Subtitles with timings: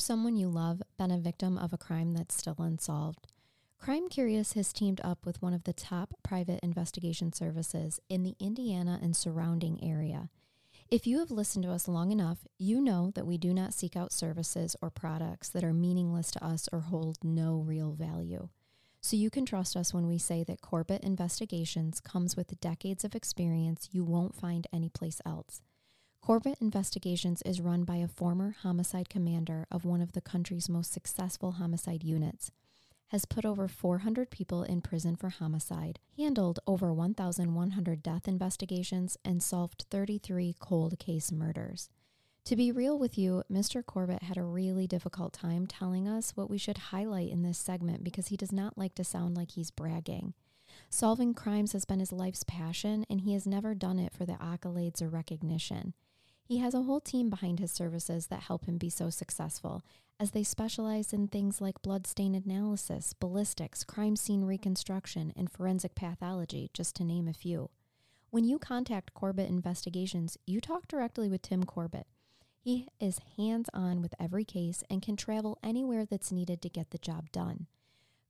[0.00, 3.28] Someone you love been a victim of a crime that's still unsolved?
[3.78, 8.34] Crime Curious has teamed up with one of the top private investigation services in the
[8.40, 10.28] Indiana and surrounding area.
[10.90, 13.96] If you have listened to us long enough, you know that we do not seek
[13.96, 18.48] out services or products that are meaningless to us or hold no real value.
[19.00, 23.14] So you can trust us when we say that Corbett Investigations comes with decades of
[23.14, 25.62] experience you won't find anyplace else.
[26.22, 30.92] Corbett Investigations is run by a former homicide commander of one of the country's most
[30.92, 32.52] successful homicide units,
[33.08, 39.42] has put over 400 people in prison for homicide, handled over 1,100 death investigations, and
[39.42, 41.88] solved 33 cold case murders.
[42.44, 43.84] To be real with you, Mr.
[43.84, 48.04] Corbett had a really difficult time telling us what we should highlight in this segment
[48.04, 50.34] because he does not like to sound like he's bragging.
[50.88, 54.34] Solving crimes has been his life's passion, and he has never done it for the
[54.34, 55.94] accolades or recognition.
[56.50, 59.84] He has a whole team behind his services that help him be so successful,
[60.18, 65.94] as they specialize in things like blood stain analysis, ballistics, crime scene reconstruction, and forensic
[65.94, 67.70] pathology, just to name a few.
[68.30, 72.08] When you contact Corbett Investigations, you talk directly with Tim Corbett.
[72.60, 76.90] He is hands on with every case and can travel anywhere that's needed to get
[76.90, 77.68] the job done.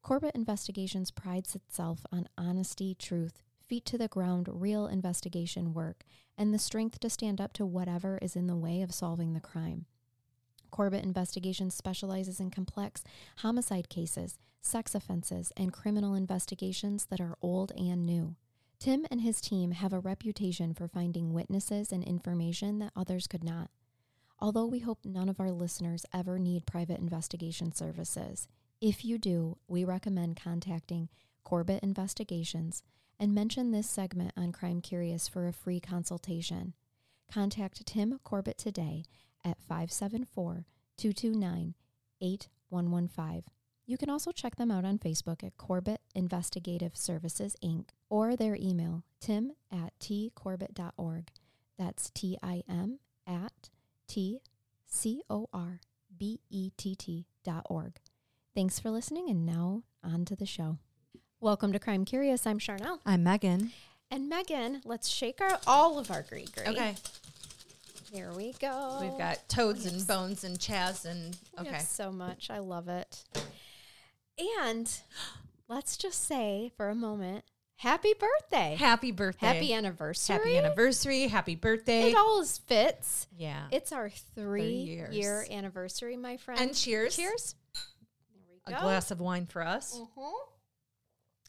[0.03, 3.41] Corbett Investigations prides itself on honesty, truth,
[3.71, 6.03] feet to the ground, real investigation work,
[6.37, 9.39] and the strength to stand up to whatever is in the way of solving the
[9.39, 9.87] crime.
[10.73, 13.05] Corbett Investigations specializes in complex
[13.39, 18.35] homicide cases, sex offenses, and criminal investigations that are old and new.
[18.81, 23.45] Tim and his team have a reputation for finding witnesses and information that others could
[23.45, 23.71] not.
[24.41, 28.49] Although we hope none of our listeners ever need private investigation services,
[28.81, 31.09] if you do, we recommend contacting
[31.45, 32.83] Corbett Investigations
[33.21, 36.73] and mention this segment on Crime Curious for a free consultation.
[37.31, 39.05] Contact Tim Corbett today
[39.45, 40.65] at 574
[40.97, 41.75] 229
[42.23, 43.43] 8115.
[43.87, 48.57] You can also check them out on Facebook at Corbett Investigative Services, Inc., or their
[48.57, 51.29] email, tim at tcorbett.org.
[51.79, 53.69] That's T I M at
[54.07, 54.41] T
[54.87, 55.81] C O R
[56.17, 57.99] B E T T dot org.
[58.55, 60.79] Thanks for listening, and now on to the show.
[61.41, 62.47] Welcome to Crime Curious.
[62.47, 62.99] I'm Charnell.
[63.06, 63.73] I'm Megan.
[64.11, 66.67] And Megan, let's shake our all of our gree gree.
[66.67, 66.95] Okay.
[68.12, 68.99] Here we go.
[69.01, 71.78] We've got toads and bones and chaz and okay.
[71.78, 72.51] so much.
[72.51, 73.25] I love it.
[74.59, 74.91] And
[75.69, 77.45] let's just say for a moment,
[77.77, 78.77] happy birthday.
[78.78, 79.47] Happy birthday.
[79.47, 80.37] Happy anniversary.
[80.37, 81.28] Happy anniversary.
[81.28, 82.11] Happy birthday.
[82.11, 83.28] It always fits.
[83.37, 83.62] yeah.
[83.71, 85.15] It's our three years.
[85.15, 86.61] year anniversary, my friend.
[86.61, 87.15] and cheers.
[87.17, 87.55] cheers.
[88.34, 88.83] There we A go.
[88.83, 89.97] glass of wine for us.
[89.97, 90.33] Mhm.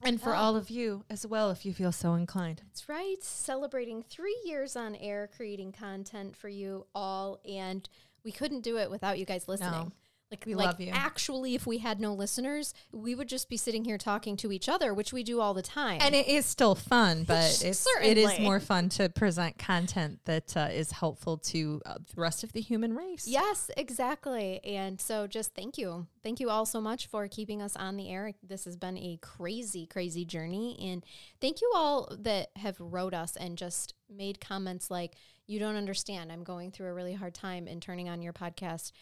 [0.04, 0.38] And for Oh.
[0.40, 2.62] all of you as well, if you feel so inclined.
[2.68, 3.22] That's right.
[3.22, 7.40] Celebrating three years on air, creating content for you all.
[7.48, 7.88] And
[8.24, 9.72] we couldn't do it without you guys listening.
[9.72, 9.92] No.
[10.32, 10.92] Like, We like love you.
[10.94, 14.70] actually, if we had no listeners, we would just be sitting here talking to each
[14.70, 16.00] other, which we do all the time.
[16.02, 20.56] And it is still fun, but it's, it is more fun to present content that
[20.56, 23.28] uh, is helpful to uh, the rest of the human race.
[23.28, 24.62] Yes, exactly.
[24.64, 26.08] And so just thank you.
[26.24, 28.32] Thank you all so much for keeping us on the air.
[28.42, 30.78] This has been a crazy, crazy journey.
[30.82, 31.04] And
[31.42, 35.16] thank you all that have wrote us and just made comments like,
[35.48, 36.32] you don't understand.
[36.32, 38.94] I'm going through a really hard time and turning on your podcast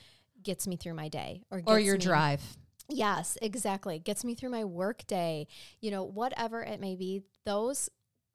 [0.43, 2.57] gets me through my day or Or your me- drive.
[2.89, 3.99] Yes, exactly.
[3.99, 5.47] Gets me through my work day.
[5.79, 7.89] You know, whatever it may be, those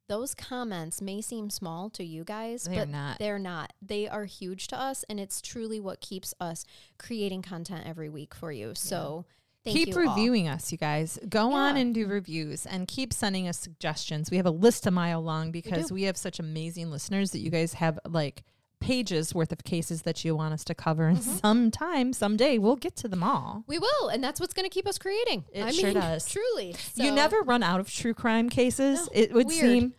[0.09, 3.19] those comments may seem small to you guys, They're but not.
[3.19, 3.73] they're not.
[3.81, 6.67] They are huge to us and it's truly what keeps us
[6.99, 8.73] creating content every week for you.
[8.75, 9.25] So,
[9.65, 10.15] thank keep you all.
[10.15, 11.19] reviewing us, you guys.
[11.27, 12.13] Go on and do mm-hmm.
[12.13, 14.31] reviews and keep sending us suggestions.
[14.31, 15.95] We have a list a mile long because do.
[15.95, 18.45] we, have such amazing listeners that you guys have like
[18.85, 21.09] pages worth of cases that you want us to cover.
[21.09, 21.37] And Mm-hmm.
[21.39, 23.65] sometime, someday, we'll get to them all.
[23.67, 25.45] We will, and that's what's going to keep us creating.
[25.53, 26.29] It I sure mean, does.
[26.29, 26.75] Truly.
[26.97, 29.01] you never run out of true crime cases.
[29.01, 29.61] No, it would weird.
[29.61, 29.95] seem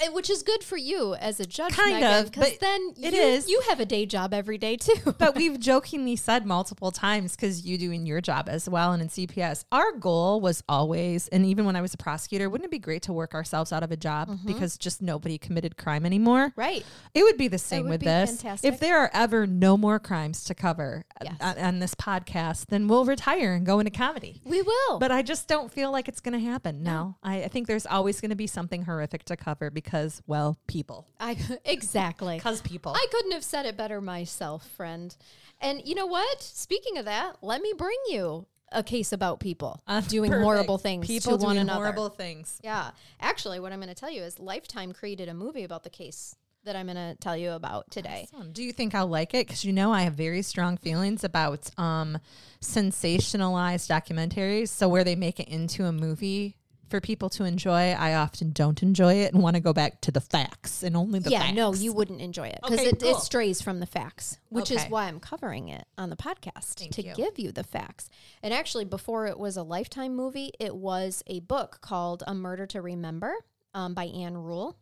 [0.00, 3.20] Uh, Which is good for you as a judge, Kind of, because then it you,
[3.20, 3.48] is.
[3.48, 5.14] you have a day job every day too.
[5.18, 9.08] but we've jokingly said multiple times because you doing your job as well and in
[9.08, 12.78] CPS, our goal was always, and even when I was a prosecutor, wouldn't it be
[12.78, 16.52] great to work ourselves out of a job because just nobody committed crime anymore?
[16.56, 16.84] right.
[17.14, 18.30] It would be the same would with be this.
[18.40, 18.72] fantastic.
[18.72, 21.34] If there are ever no more crimes to cover Yes.
[21.40, 24.40] on, on this podcast, then we'll retire and go into comedy.
[24.44, 24.98] We will.
[25.00, 26.82] But I just don't feel like it's going to happen.
[26.84, 30.56] No, I, I think there's always going to be something horrific to cover because, well,
[30.66, 31.06] people.
[31.20, 32.36] I exactly.
[32.36, 32.92] Because people.
[32.94, 35.14] I couldn't have said it better myself, friend.
[35.60, 36.40] And you know what?
[36.42, 40.44] Speaking of that, let me bring you a case about people Uh, doing perfect.
[40.44, 41.78] horrible things People to one another.
[41.84, 42.60] horrible things.
[42.62, 42.90] Yeah.
[43.20, 46.36] Actually, what I'm going to tell you is Lifetime created a movie about the case
[46.64, 48.28] that I'm going to tell you about today.
[48.34, 48.52] Awesome.
[48.52, 49.46] Do you think I'll like it?
[49.46, 52.18] Because you know I have very strong feelings about um,
[52.60, 54.68] sensationalized documentaries.
[54.68, 56.56] So where they make it into a movie
[56.90, 60.10] for people to enjoy, I often don't enjoy it and want to go back to
[60.10, 61.54] the facts and only the yeah, facts.
[61.56, 63.10] no, you wouldn't enjoy it because Okay, it, cool.
[63.16, 66.92] it strays from the facts, which is why I'm covering it on the podcast Thank
[66.92, 67.14] to you.
[67.14, 68.08] give you the facts.
[68.42, 72.66] And actually, before it was a Lifetime movie, it was a book called A Murder
[72.66, 73.32] to Remember
[73.74, 74.76] um, by Ann Rule.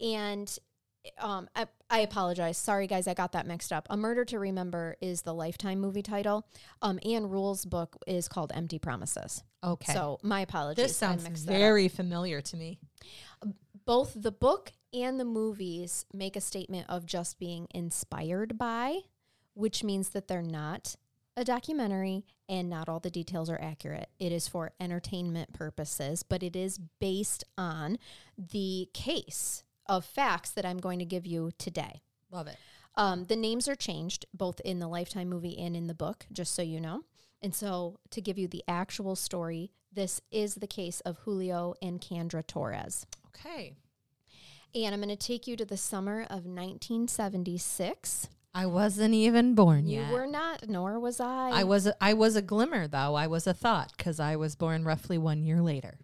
[0.00, 0.56] And
[1.18, 2.56] um, I, I apologize.
[2.56, 3.86] Sorry, guys, I got that mixed up.
[3.90, 6.46] A Murder to Remember is the Lifetime movie title.
[6.80, 9.42] Um, Ann Rule's book is called Empty Promises.
[9.64, 9.92] Okay.
[9.92, 10.84] So my apologies.
[10.84, 12.78] this sounds very familiar to me.
[13.84, 18.98] both the book and the movies make a statement of just being inspired by,
[19.54, 20.96] which means that they're not
[21.36, 24.10] a documentary and not all the details are accurate.
[24.18, 27.98] It is for entertainment purposes, but it is based on
[28.36, 32.02] the case of facts that I'm going to give you today.
[32.30, 32.56] Love it.
[32.94, 36.54] Um, the names are changed both in the Lifetime movie and in the book, just
[36.54, 37.04] so you know.
[37.42, 42.00] And so, to give you the actual story, this is the case of Julio and
[42.00, 43.04] Candra Torres.
[43.28, 43.74] Okay.
[44.74, 48.28] And I'm going to take you to the summer of 1976.
[48.54, 50.08] I wasn't even born You yet.
[50.08, 51.50] You were not, nor was I.
[51.50, 53.14] I was a, I was a glimmer though.
[53.14, 55.98] I was a thought because I was born roughly one year later,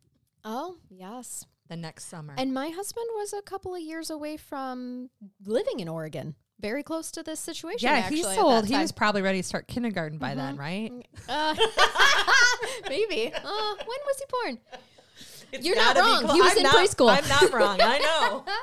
[0.44, 1.44] Oh, yes.
[1.69, 2.34] the next summer.
[2.38, 5.11] And my husband was a couple of years away from
[5.44, 7.88] living in Oregon, very close to this situation.
[7.88, 8.66] yeah, actually, he's at so that old.
[8.66, 10.93] He was probably ready to start kindergarten by then, right?
[11.28, 11.55] Uh,
[12.88, 13.32] maybe.
[13.34, 14.58] Uh, when was he born?
[15.50, 16.25] It's You're not wrong.
[16.25, 17.10] clo- He was I'm in not- preschool.
[17.10, 17.78] I'm not wrong.
[17.81, 18.44] I know.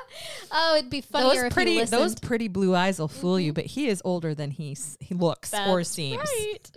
[0.52, 3.52] Oh, it'd be funnier those if pretty he those pretty blue eyes will fool you,
[3.52, 6.70] but he is older than he he looks or That's seems right.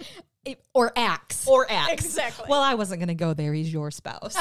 [0.51, 1.47] It- or acts.
[1.47, 1.91] or acts.
[2.05, 2.45] Exactly.
[2.49, 3.53] Well, I wasn't going to go there.
[3.53, 4.35] He's your spouse.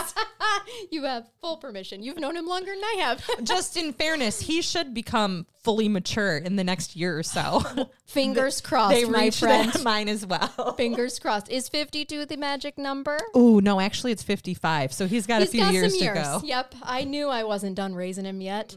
[0.90, 2.02] you have full permission.
[2.02, 3.24] You've known him longer than I have.
[3.44, 7.62] Just in fairness, he should become fully mature in the next year or so.
[8.06, 9.72] Fingers crossed, they my friend.
[9.72, 10.74] that mine as well.
[10.76, 11.50] Fingers crossed.
[11.50, 13.18] Is 52 the magic number?
[13.34, 14.92] Oh no, actually it's fifty five.
[14.92, 16.18] So he's got He's a few got years some to years.
[16.26, 16.40] go.
[16.44, 16.74] Yep.
[16.82, 18.76] I knew I wasn't done raising him yet.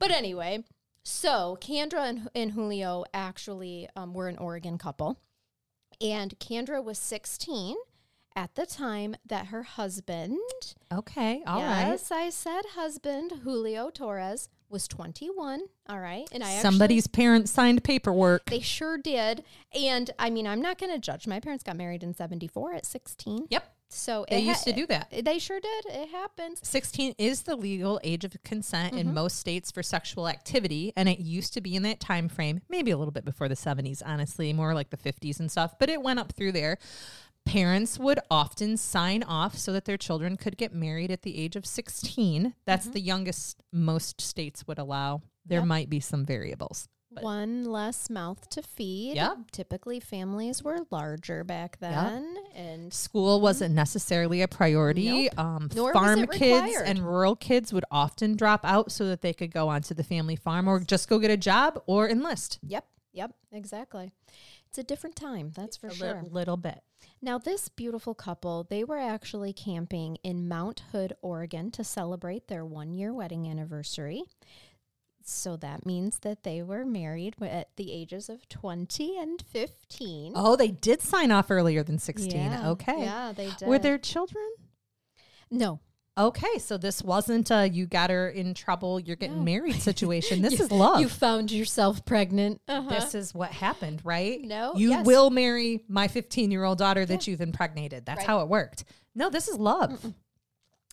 [0.00, 0.64] But anyway,
[1.04, 5.18] so Candra and, and Julio actually um, were an Oregon couple.
[6.00, 7.76] And Candra was 16
[8.36, 10.38] at the time that her husband,
[10.92, 11.88] Okay, all right.
[11.88, 15.60] yes, I said husband, Julio Torres, was 21.
[15.88, 16.26] All right.
[16.32, 18.46] And I actually- Somebody's parents signed paperwork.
[18.46, 19.44] They sure did.
[19.72, 21.26] And I mean, I'm not going to judge.
[21.28, 23.46] My parents got married in 74 at 16.
[23.50, 23.76] Yep.
[23.94, 25.12] So They it used to do that.
[25.24, 25.84] They sure did.
[25.86, 26.60] It happens.
[26.62, 29.14] 16 is the legal age of consent in mm-hmm.
[29.14, 32.90] most states for sexual activity and it used to be in that time frame maybe
[32.90, 36.02] a little bit before the 70s honestly more like the 50s and stuff but it
[36.02, 36.78] went up through there
[37.44, 41.56] parents would often sign off so that their children could get married at the age
[41.56, 42.92] of 16 that's mm-hmm.
[42.94, 45.68] the youngest most states would allow there Yep.
[45.68, 46.88] might be some variables
[47.22, 49.16] One less mouth to feed.
[49.16, 49.50] Yep.
[49.52, 52.36] Typically, families were larger back then.
[52.54, 55.24] And School wasn't necessarily a priority.
[55.24, 55.38] Nope.
[55.38, 56.86] Um, farm kids required.
[56.88, 60.36] and rural kids would often drop out so that they could go onto the family
[60.36, 62.58] farm or just go get a job or enlist.
[62.66, 64.12] yep, yep, exactly.
[64.68, 66.14] It's a different time, that's for a sure.
[66.14, 66.82] little, little bit.
[67.22, 72.64] Now, this beautiful couple, they were actually camping in Mount Hood, Oregon to celebrate their
[72.64, 74.24] one year wedding anniversary.
[75.26, 80.32] So that means that they were married at the ages of 20 and 15.
[80.36, 82.30] Oh, they did sign off earlier than 16.
[82.30, 83.00] Yeah, Okay.
[83.04, 83.66] Yeah, they did.
[83.66, 84.44] Were there children?
[85.50, 85.80] No.
[86.16, 89.42] Okay, so this wasn't a you got her in trouble, you're getting No.
[89.44, 90.42] married situation.
[90.42, 91.00] This You- is love.
[91.00, 92.60] You found yourself pregnant.
[92.68, 92.88] Uh-huh.
[92.88, 94.40] this is what happened, right?
[94.42, 95.06] No, You yes.
[95.06, 98.04] will marry my 15 year old daughter that you've impregnated.
[98.06, 98.26] That's Right.
[98.26, 98.84] how it worked.
[99.14, 100.14] No, this is love.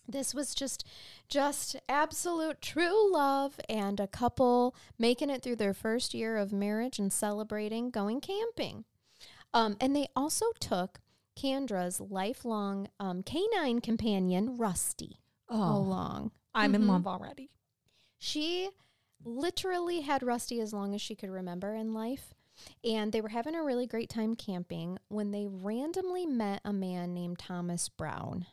[0.08, 0.86] This was just
[1.30, 7.00] just absolute true love and a couple making it through their first year of marriage
[7.00, 8.84] and celebrating going camping
[9.54, 11.00] um, and they also took
[11.36, 16.88] Candra's lifelong um, canine companion Rusty Oh, along I'm in Mhm.
[16.90, 17.52] love already.
[18.18, 18.70] She
[19.24, 22.34] literally had Rusty as long as she could remember in life.
[22.84, 27.14] And they were having a really great time camping when they randomly met a man
[27.14, 28.46] named Thomas Brown.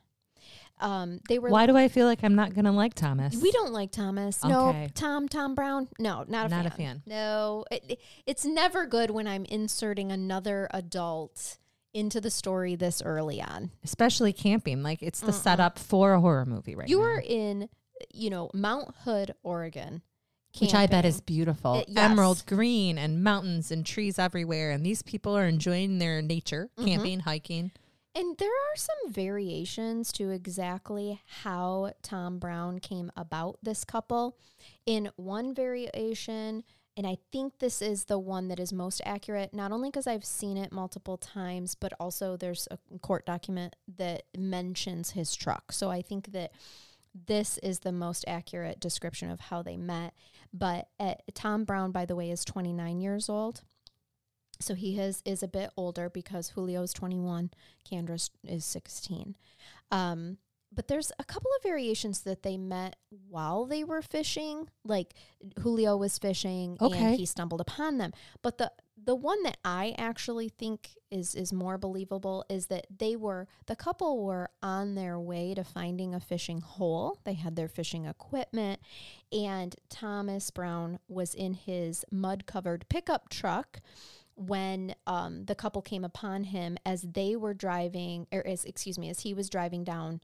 [0.80, 3.34] Um, they were Why do I feel like I'm not gonna like Thomas?
[3.40, 4.42] we don't like Thomas.
[4.44, 5.88] No, Tom, Tom Brown.
[5.98, 6.50] No, not a fan.
[6.50, 6.76] Not a fan.
[6.76, 7.02] fan.
[7.06, 11.58] No, it, it- it's never good when I'm inserting another adult
[11.94, 13.70] into the story this early on.
[13.82, 14.82] especially camping.
[14.82, 17.04] Like it's the setup for a horror movie right You now.
[17.04, 17.68] are in,
[18.12, 20.02] you know, Mount Hood, Oregon,
[20.60, 21.76] which I bet is beautiful.
[21.80, 22.10] It- yes.
[22.10, 24.70] Emerald green and mountains and trees everywhere.
[24.70, 26.86] And these people are enjoying their nature, Mm-hmm.
[26.88, 27.72] camping, hiking.
[28.14, 34.36] And there are some variations to exactly how Tom Brown came about this couple.
[34.86, 36.64] In one variation,
[36.96, 40.24] and I think this is the one that is most accurate, not only because I've
[40.24, 45.70] seen it multiple times, but also there's a court document that mentions his truck.
[45.70, 46.50] So I think that
[47.26, 50.12] this is the most accurate description of how they met.
[50.52, 53.62] But uh, Tom Brown, by the way, is 29 years old.
[54.60, 57.50] So he has, is a bit older because Julio is 21,
[57.88, 59.36] Candra's is 16.
[59.90, 60.38] Um,
[60.72, 62.96] but there's a couple of variations that they met
[63.28, 64.68] while they were fishing.
[64.84, 65.14] Like
[65.60, 66.98] Julio was fishing Okay.
[66.98, 68.12] and he stumbled upon them.
[68.42, 68.72] But the
[69.02, 73.76] the one that I actually think is is more believable is that they were the
[73.76, 77.18] couple were on their way to finding a fishing hole.
[77.24, 78.80] They had their fishing equipment
[79.32, 83.80] and Thomas Brown was in his mud-covered pickup truck
[84.38, 89.10] when um, the couple came upon him as they were driving, or as excuse me,
[89.10, 90.20] as he was driving down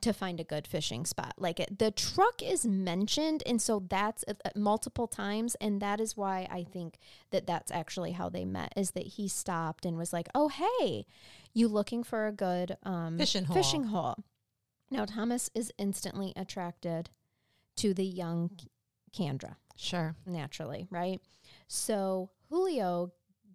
[0.00, 1.34] to find a good fishing spot.
[1.36, 6.00] Like it, the truck is mentioned, and so that's uh, uh, multiple times, and that
[6.00, 6.98] is why I think
[7.30, 8.72] that that's actually how they met.
[8.76, 11.04] Is that he stopped and was like, "Oh, hey,
[11.52, 13.56] you looking for a good um, Fishing hole.
[13.56, 14.24] Fishing hole."
[14.90, 17.10] Now Thomas is instantly attracted
[17.76, 18.50] to the young
[19.12, 20.14] Candra Sure.
[20.26, 21.20] naturally, right?
[21.68, 23.12] So Julio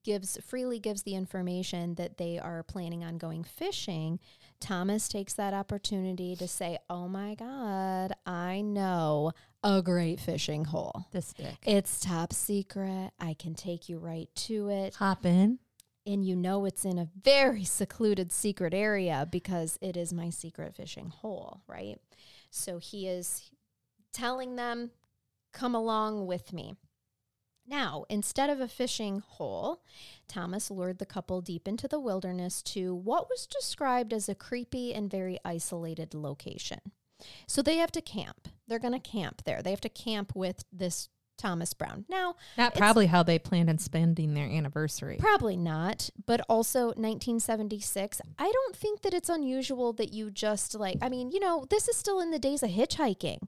[0.08, 4.22] gives freely gives the information that they are planning on going fishing.
[4.62, 11.08] Thomas takes that opportunity to say, "Oh my god, I know a great fishing hole.
[11.12, 11.58] This dick.
[11.68, 13.12] It's top secret.
[13.20, 15.60] I can take you right to it." Hop in.
[16.06, 20.74] And you know it's in a very secluded secret area because it is my secret
[20.74, 22.00] fishing hole, right?
[22.50, 23.52] So he is
[24.14, 24.92] telling them,
[25.52, 26.76] come along with me.
[27.68, 29.84] Now, instead of a fishing hole,
[30.28, 34.94] Thomas lured the couple deep into the wilderness to what was described as a creepy
[34.94, 36.80] and very isolated location.
[37.46, 38.48] So they have to camp.
[38.68, 39.62] They're going to camp there.
[39.62, 42.06] They have to camp with this Thomas Brown.
[42.10, 45.18] Now, Not probably how they planned on spending their anniversary.
[45.20, 48.22] Probably not, but also 1976.
[48.38, 51.88] I don't think that it's unusual that you just like, I mean, you know, this
[51.88, 53.40] is still in the days of hitchhiking.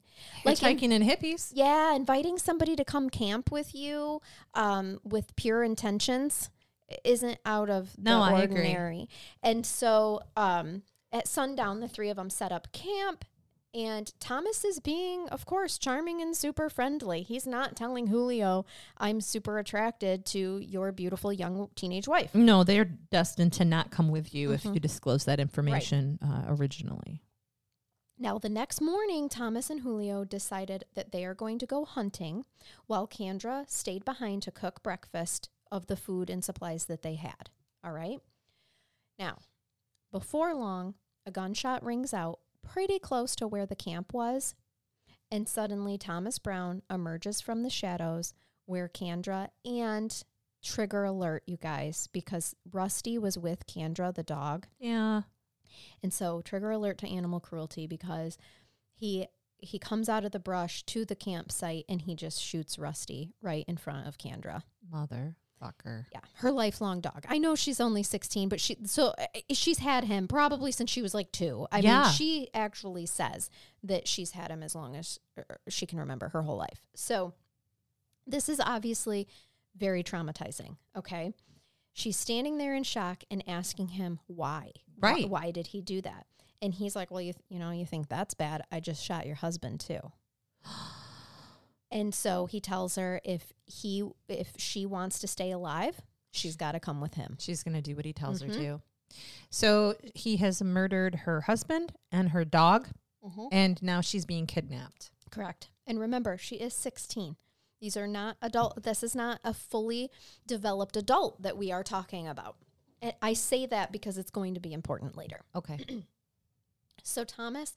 [0.46, 1.52] Like, in- Hitchhiking and hippies.
[1.54, 4.22] yeah, inviting somebody to come camp with you
[4.54, 6.50] um, with pure intentions
[7.04, 8.58] isn't out of the No, I agree.
[8.58, 9.10] ordinary.
[9.44, 13.26] And so um, at sundown, the three of them set up camp.
[13.74, 17.22] And Thomas is being, of course, charming and super friendly.
[17.22, 18.66] He's not telling Julio,
[18.98, 22.34] I'm super attracted to your beautiful young teenage wife.
[22.34, 24.74] No, they're destined to not come with you if Mhm.
[24.74, 27.22] you disclose that information uh, originally.
[28.18, 32.46] Now, the next morning, Thomas and Julio decided that they are going to go hunting
[32.88, 37.50] while Candra stayed behind to cook breakfast of the food and supplies that they had.
[37.84, 38.20] All right.
[39.20, 39.38] Now,
[40.12, 40.96] before long,
[41.26, 44.56] a gunshot rings out pretty close to where the camp was.
[45.32, 48.34] And suddenly, Thomas Brown emerges from the shadows
[48.66, 50.24] where Candra and
[50.64, 54.68] trigger alert, you guys, because Rusty was with Candra, the dog.
[54.80, 55.24] Yeah.
[56.02, 58.38] And so trigger alert to animal cruelty because
[58.94, 59.28] he
[59.62, 63.66] he comes out of the brush to the campsite and he just shoots Rusty right
[63.68, 64.64] in front of Candra.
[65.62, 66.06] Motherfucker.
[66.12, 67.26] Yeah, her lifelong dog.
[67.28, 71.02] I know she's only 16, but she so uh, she's had him probably since she
[71.02, 71.68] was like 2.
[71.72, 72.04] I Yeah.
[72.04, 73.50] mean, she actually says
[73.84, 76.82] that she's had him as long as uh, she can remember her whole life.
[76.96, 77.34] So
[78.28, 79.28] this is obviously
[79.78, 81.34] very traumatizing, okay?
[81.94, 84.72] She's standing there in shock and asking him why.
[84.98, 85.30] Why- Right.
[85.30, 86.26] Why, did he do that?
[86.62, 88.64] And he's like, "Well, you th- you know, you think that's bad.
[88.72, 90.00] I just shot your husband too."
[91.92, 96.74] And so he tells her if he if she wants to stay alive, she's got
[96.74, 97.36] to come with him.
[97.40, 98.48] She's going to do what he tells Mhm.
[98.48, 98.82] her to.
[99.50, 102.90] So he has murdered her husband and her dog,
[103.52, 105.10] and now she's being kidnapped.
[105.32, 105.70] Correct.
[105.88, 107.36] And remember, she is 16.
[107.82, 110.12] These are not adult this is not a fully
[110.46, 112.58] developed adult that we are talking about.
[113.02, 115.42] And I say that because it's going to be important later.
[115.56, 115.80] Okay.
[117.02, 117.74] So Thomas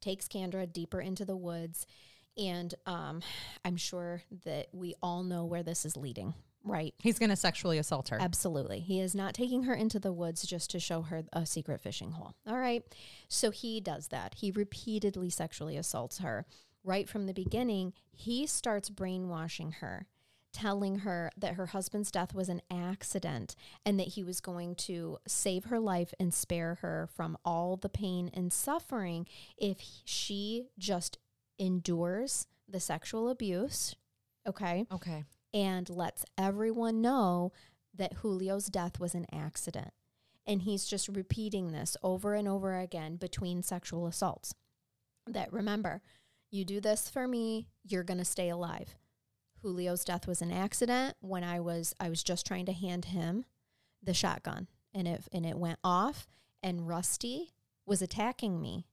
[0.00, 1.86] takes Candra deeper into the woods
[2.36, 3.20] And um,
[3.64, 6.94] I'm sure that we all know where this is leading, right?
[6.98, 8.18] He's going to sexually assault her.
[8.20, 8.80] Absolutely.
[8.80, 12.12] He is not taking her into the woods just to show her a secret fishing
[12.12, 12.34] hole.
[12.46, 12.82] All right.
[13.28, 14.34] So he does that.
[14.38, 16.46] He repeatedly sexually assaults her.
[16.82, 20.06] Right from the beginning, he starts brainwashing her,
[20.52, 25.18] telling her that her husband's death was an accident and that he was going to
[25.26, 29.26] save her life and spare her from all the pain and suffering
[29.56, 31.18] if she just
[31.58, 33.94] endures the sexual abuse.
[34.46, 35.24] Okay okay.
[35.52, 37.52] and lets everyone know
[37.94, 39.92] that Julio's death was an accident.
[40.46, 44.54] And he's just repeating this over and over again between sexual assaults.
[45.26, 46.02] That remember,
[46.50, 48.96] you do this for me, you're going to stay alive.
[49.62, 53.46] Julio's death was an accident when I was I was just trying to hand him
[54.02, 56.28] the shotgun and it and it went off
[56.62, 57.54] and Rusty
[57.86, 58.84] was attacking me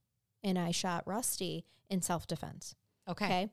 [0.43, 2.75] and I shot Rusty in self-defense.
[3.07, 3.25] Okay.
[3.25, 3.50] Okay?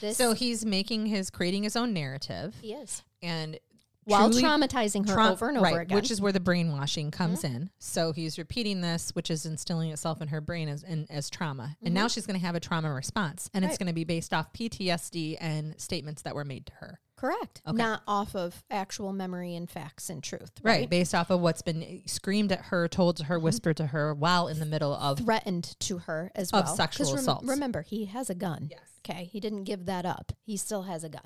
[0.00, 3.58] This So he's making his creating his own narrative he is and
[4.04, 5.86] while traumatizing her Tra- over and over right, again.
[5.88, 5.94] Mm-hmm.
[5.96, 7.70] which is where the brainwashing comes in.
[7.78, 11.76] So he's repeating this, which is instilling itself in her brain as in, as trauma,
[11.82, 13.84] and now she's going to have a trauma response, and it's Mm-hmm.
[13.84, 17.00] Going to be based off PTSD and statements that were made to her.
[17.16, 17.60] Correct.
[17.66, 17.76] Okay.
[17.76, 20.52] Not off of actual memory and facts and truth.
[20.62, 20.90] Right, Right.
[20.90, 23.44] based off of what's been screamed at her, told to her, Mm-hmm.
[23.44, 26.72] whispered to her while in the middle of Threatened to her as well Of well.
[26.72, 27.46] 'Cause sexual assaults.
[27.46, 28.68] Remember, he has a gun.
[28.70, 28.80] Yes.
[29.08, 29.24] Okay.
[29.24, 30.32] He didn't give that up.
[30.42, 31.22] He still has a gun.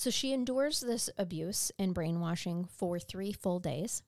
[0.00, 4.02] So she endures this abuse and brainwashing for three full days.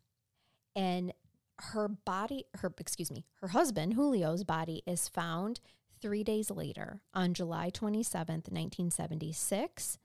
[0.75, 1.13] And
[1.59, 5.61] her body, her, excuse me, her husband, Julio's body is found
[6.01, 9.99] three days later on July 27th, 1976.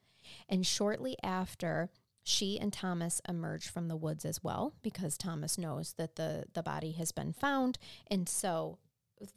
[0.50, 1.90] And shortly after,
[2.22, 6.64] she and Thomas emerge from the woods as well because Thomas knows that the, the
[6.64, 7.78] body has been found.
[8.12, 8.78] And so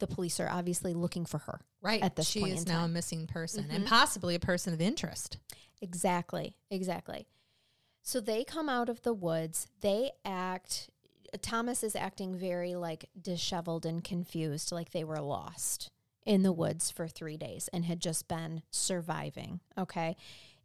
[0.01, 1.61] the police are obviously looking for her.
[1.81, 2.03] right.
[2.03, 2.85] at this she point is now a.
[2.87, 2.93] Mm-hmm.
[2.93, 5.39] missing person and possibly a person of interest.
[5.81, 6.57] Exactly.
[6.71, 7.27] Exactly.
[8.03, 9.69] So they come out of the woods.
[9.81, 10.91] They act,
[11.43, 15.91] Thomas is acting very like disheveled and confused, like they were lost
[16.27, 19.61] in the woods for three days and had just been surviving.
[19.79, 20.17] Okay.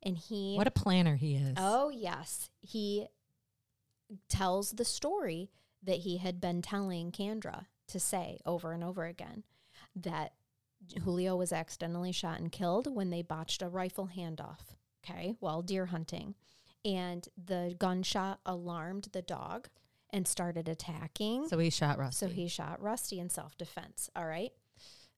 [0.03, 1.55] And he, What a planner he is.
[1.57, 3.07] oh, yes, he
[4.29, 5.49] tells the story
[5.83, 9.43] that he had been telling Candra to say over and over again
[9.95, 10.33] that
[11.03, 14.75] Julio was accidentally shot and killed when they botched a rifle handoff,
[15.09, 16.35] okay, while deer hunting.
[16.83, 19.69] And the gunshot alarmed the dog
[20.11, 21.47] and started attacking.
[21.47, 22.25] So he shot Rusty.
[22.25, 24.09] So he shot Rusty in self defense.
[24.15, 24.51] All right.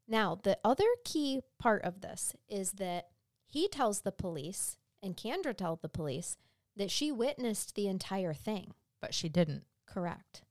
[0.07, 3.07] Now, the other key part of this is that
[3.45, 6.37] he tells the police, and Candra tells the police,
[6.77, 8.73] that she witnessed the entire thing.
[9.01, 9.63] but she didn't.
[9.85, 10.43] Correct.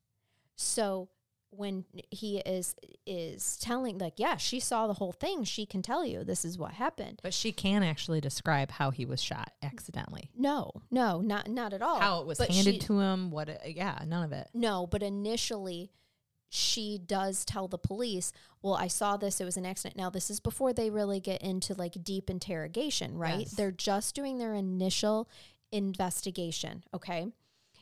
[0.57, 1.09] So
[1.50, 2.74] when he is
[3.06, 6.59] is telling like yeah she saw the whole thing she can tell you this is
[6.59, 10.30] what happened But she can actually describe how he was shot accidentally.
[10.37, 13.48] no no not not at all how it was But handed she- to him, what
[13.48, 14.48] it, yeah, none of it.
[14.52, 15.90] No, but initially
[16.48, 18.32] she does tell the police,
[18.62, 19.96] well, I saw this, it was an accident.
[19.96, 23.40] Now, this is before they really get into like deep interrogation, right?
[23.40, 23.50] Yes.
[23.52, 25.28] They're just doing their initial
[25.72, 27.26] investigation, okay?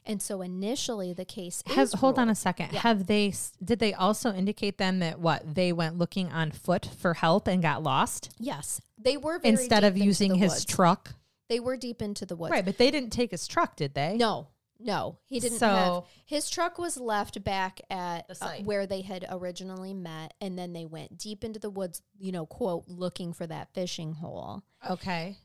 [0.07, 2.71] And so initially the case Has is hold on a second.
[2.73, 2.81] Yeah.
[2.81, 7.15] Have they did they also indicate then that what they went looking on foot for
[7.15, 8.81] help and got lost Yes.
[8.99, 10.65] They were very instead deep of into using his woods.
[10.67, 11.15] truck?
[11.49, 12.53] They were deep into the woods.
[12.53, 14.17] Right, but they didn't take his truck, did they?
[14.17, 14.49] No,
[14.81, 19.03] no, he didn't So- have his truck was left back at The uh, where they
[19.03, 22.03] had originally met, and then they went deep into the woods.
[22.19, 25.37] You know, quote, looking for that fishing hole, Okay.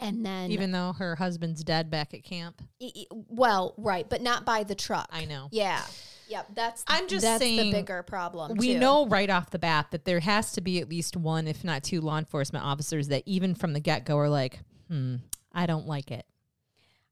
[0.00, 2.60] And then Even though her husband's dead back at camp.
[2.78, 5.08] e- well, right, but not by the truck.
[5.12, 5.48] I know.
[5.52, 5.82] Yeah,
[6.28, 6.46] yep.
[6.54, 8.56] That's I'm just that's saying, the bigger problem.
[8.58, 8.78] We too.
[8.78, 11.82] know right off the bat that there has to be at least one, if not
[11.84, 15.16] two, law enforcement officers that even from the get go are like, hmm,
[15.52, 16.26] I don't like it.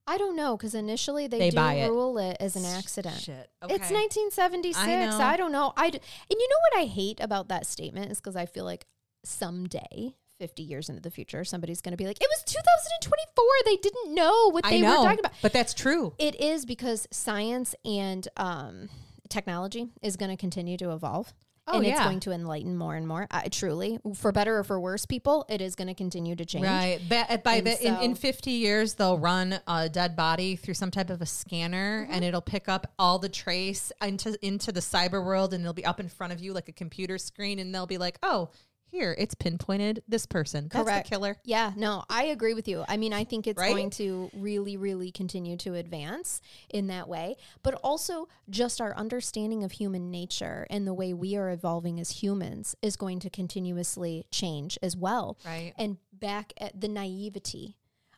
[0.07, 1.89] I don't know because initially they, They do buy it.
[1.89, 3.17] rule it as an accident.
[3.21, 3.49] Shit.
[3.63, 4.77] It's 1976.
[4.79, 5.33] I.
[5.33, 5.73] I, don't know.
[5.79, 8.67] I d- and you know what I hate about that statement is because I feel
[8.67, 8.85] like
[9.25, 13.45] someday, 50 years into the future, somebody's going to be like, "It was 2024.
[13.65, 16.15] They didn't know what they know, were talking about." but that's true.
[16.19, 18.89] It is because science and um,
[19.29, 21.33] technology is going to continue to evolve.
[21.67, 23.27] Oh, and it's going to enlighten more and more.
[23.31, 26.67] I, truly, for better or for worse, people, it is going to continue to change.
[26.67, 27.01] Right.
[27.09, 30.91] Ba- by And the, in, in 50 years, they'll run a dead body through some
[30.91, 32.13] type of a scanner Mm-hmm.
[32.13, 35.87] and it'll pick up all the trace into, into the cyber world and it'll be
[35.87, 37.59] up in front of you like a computer screen.
[37.59, 38.51] And they'll be like, oh,
[38.95, 40.69] here it's pinpointed this person.
[40.73, 41.37] That's the killer.
[41.45, 42.85] Yeah, no, I agree with you.
[42.89, 43.71] I mean, I think it's Right?
[43.71, 49.65] going to really, really continue to advance in that way, but also just our understanding
[49.65, 54.27] of human nature and the way we are evolving as humans is going to continuously
[54.31, 55.39] change as well.
[55.45, 55.73] Right.
[55.77, 57.77] And back at the naivety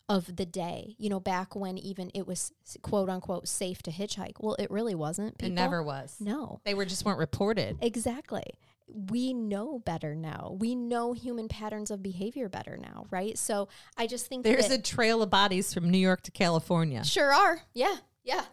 [0.08, 4.34] of the day, you know, back when even it was quote unquote safe to hitchhike.
[4.38, 5.42] Well, it really wasn't.
[5.42, 6.16] It never was.
[6.20, 6.60] No.
[6.64, 7.78] They were just weren't reported.
[7.80, 8.44] Exactly.
[8.88, 10.56] We know better now.
[10.58, 13.36] We know human patterns of behavior better now, right?
[13.36, 17.04] So I just think There's a trail of bodies from New York to California.
[17.04, 17.62] sure are.
[17.74, 17.96] Yeah.
[18.24, 18.44] Yeah.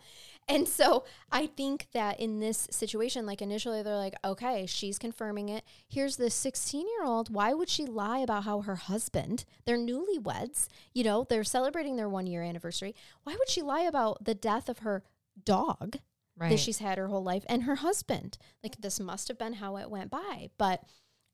[0.48, 5.50] And so I think that in this situation, like initially they're like, okay, she's confirming
[5.50, 5.64] it.
[5.88, 7.34] Here's this 16 year old.
[7.34, 12.10] Why would she lie about how her husband, they're newlyweds, you know, they're celebrating their
[12.10, 12.94] one year anniversary.
[13.24, 15.04] Why would she lie about the death of her
[15.46, 15.98] dog?
[16.36, 16.50] Right.
[16.50, 18.38] that she's had her whole life and her husband.
[18.64, 20.50] Like this must have been how it went by.
[20.58, 20.84] But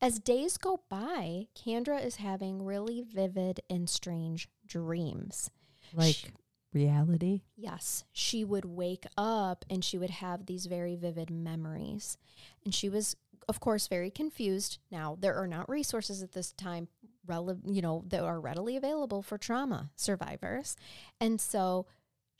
[0.00, 5.50] as days go by, Candra is having really vivid and strange dreams.
[5.94, 6.32] like
[6.72, 7.42] reality.
[7.56, 12.16] Yes, she would wake up and she would have these very vivid memories.
[12.64, 13.16] And she was
[13.48, 14.78] of course very confused.
[14.92, 16.88] Now, there are not resources at this time
[17.26, 20.76] rele- you know that are readily available for trauma survivors.
[21.20, 21.86] And so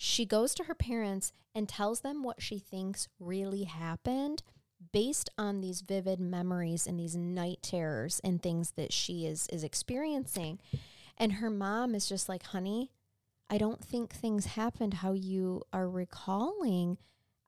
[0.03, 4.43] she goes to her parents and tells them what she thinks really happened
[4.95, 9.63] based on these vivid memories and these night terrors and things that she is is
[9.63, 10.59] experiencing.
[11.19, 12.93] And her mom is just like, "Honey,
[13.51, 16.97] I don't think things happened how you are recalling.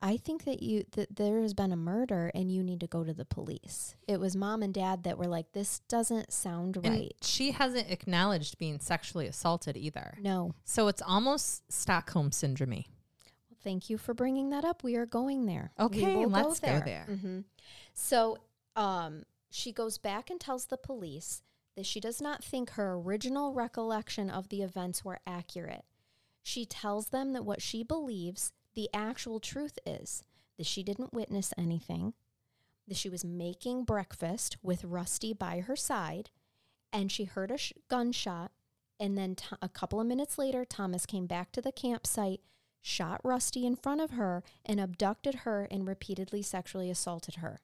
[0.03, 3.05] I think that you that there has been a murder and you need to go
[3.05, 6.87] to the police." It was mom and dad that were like, "This doesn't sound And
[6.87, 10.19] right." she hasn't acknowledged being sexually assaulted either.
[10.21, 10.55] No.
[10.65, 12.71] So it's almost Stockholm syndrome.
[12.71, 14.83] Well, Thank you for bringing that up.
[14.83, 15.73] We are going there.
[15.79, 17.07] Okay, let's go there.
[17.09, 17.45] Mhm.
[17.95, 18.38] So,
[18.75, 21.43] um, she goes back and tells the police
[21.77, 25.85] that she does not think her original recollection of the events were accurate.
[26.43, 30.23] She tells them that what she believes the actual truth is
[30.59, 32.15] that she didn't witness anything,
[32.89, 36.31] that she was making breakfast with Rusty by her side,
[36.93, 38.53] and she heard a sh- gunshot.
[39.01, 42.41] And then t- a couple of minutes later, Thomas came back to the campsite,
[42.81, 47.61] shot Rusty in front of her, and abducted her and repeatedly sexually assaulted her.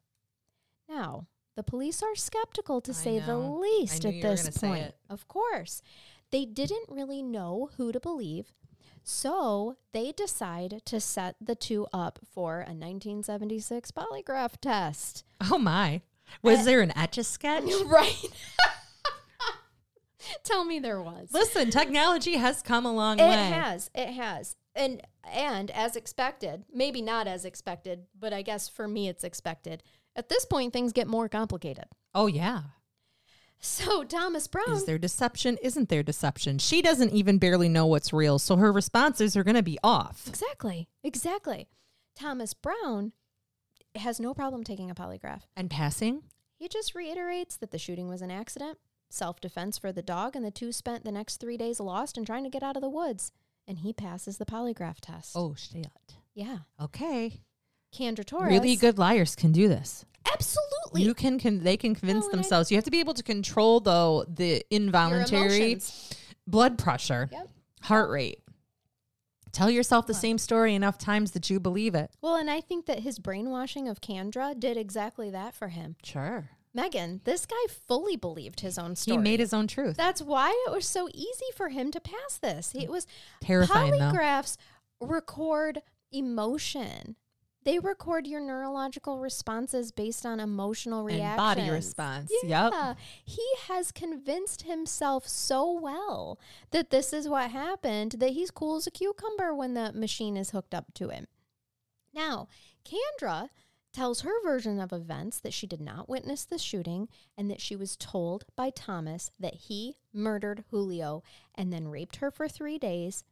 [0.89, 3.57] Now, the police are skeptical to I say the know.
[3.57, 4.95] I least at this point.
[5.11, 5.83] Of course.
[6.31, 8.53] They didn't really know who to believe.
[9.11, 15.25] So they decide to set the two up for a 1976 polygraph test.
[15.51, 16.03] Oh my.
[16.43, 17.65] Was Uh, there an etch a sketch?
[17.87, 18.15] right.
[20.45, 21.31] Tell me there was.
[21.33, 23.33] Listen, technology has come a long It way.
[23.33, 23.91] It has.
[23.95, 24.57] It has.
[24.75, 29.83] And and as expected, maybe not as expected, but I guess for me it's expected.
[30.17, 31.87] At this point things get more complicated.
[32.15, 32.61] Oh yeah.
[33.61, 35.59] So Thomas Brown Is there deception?
[35.63, 36.59] Isn't there deception?
[36.59, 40.27] She doesn't even barely know what's real, so her responses are going to be off.
[40.29, 40.89] Exactly.
[41.03, 41.69] Exactly.
[42.15, 43.13] Thomas Brown
[43.97, 45.43] has no problem taking a polygraph.
[45.57, 46.23] And passing?
[46.57, 48.79] He just reiterates that the shooting was an accident,
[49.11, 52.27] self defense for the dog, and the two spent the next three days lost and
[52.27, 53.33] trying to get out of the woods.
[53.67, 55.33] And he passes the polygraph test.
[55.35, 55.87] Oh shit.
[56.35, 56.59] Yeah.
[56.81, 57.43] Okay.
[57.93, 58.53] Candra Torres.
[58.53, 60.05] Really good liars can do this.
[60.33, 60.68] Absolutely.
[60.95, 62.71] You can, can they can convince No, and I- themselves.
[62.71, 65.81] You have to be able to control though the involuntary
[66.47, 67.49] blood pressure, Yep.
[67.83, 68.43] heart rate.
[69.53, 72.11] Tell yourself the same story enough times that you believe it.
[72.21, 75.97] Well, and I think that his brainwashing of Candra did exactly that for him.
[76.05, 76.51] Sure.
[76.75, 79.17] Megan, this guy fully believed his own story.
[79.17, 79.97] He made his own truth.
[79.97, 82.73] That's why it was so easy for him to pass this.
[82.75, 83.07] It was
[83.41, 83.99] Terrifying though.
[84.13, 84.59] polygraphs
[85.01, 85.81] record
[86.13, 87.17] emotion.
[87.69, 92.33] They record your neurological responses based on emotional And body response.
[92.43, 92.73] Yep.
[92.73, 92.95] Yeah.
[93.23, 98.87] He has convinced himself so well that this is what happened that he's cool as
[98.87, 101.27] a cucumber when the machine is hooked up to him.
[102.15, 102.49] Now,
[102.85, 103.51] Candra
[103.93, 107.77] tells her version of events that she did not witness the shooting and that she
[107.77, 111.23] was told by Thomas that he murdered Julio
[111.55, 113.25] and then raped her for three days.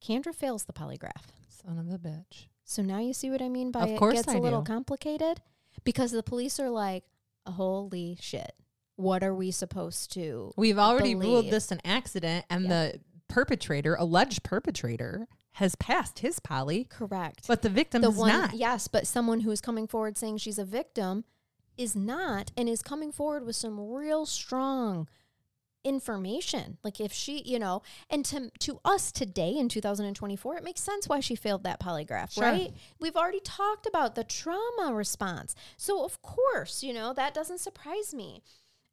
[0.00, 1.26] Candra fails the polygraph.
[1.50, 2.46] Son of a bitch.
[2.72, 4.62] So now you see what I mean by Of it course gets I a little
[4.62, 4.72] do.
[4.72, 5.40] complicated
[5.84, 7.04] because the police are like,
[7.46, 8.52] holy shit.
[8.96, 10.52] What are we supposed to?
[10.56, 12.68] We've already ruled this an accident, and Yeah.
[12.68, 17.46] the perpetrator, alleged perpetrator, has passed his poly, Correct.
[17.46, 18.54] but the victim the is one, not.
[18.54, 21.24] yes, but someone who is coming forward saying she's a victim
[21.76, 25.08] is not and is coming forward with some real strong
[25.84, 26.78] information.
[26.82, 31.08] Like if she, you know, and to to us today in 2024, it makes sense
[31.08, 32.44] why she failed that polygraph, Sure.
[32.44, 32.72] right?
[33.00, 35.54] We've already talked about the trauma response.
[35.76, 38.42] So of course, you know, that doesn't surprise me.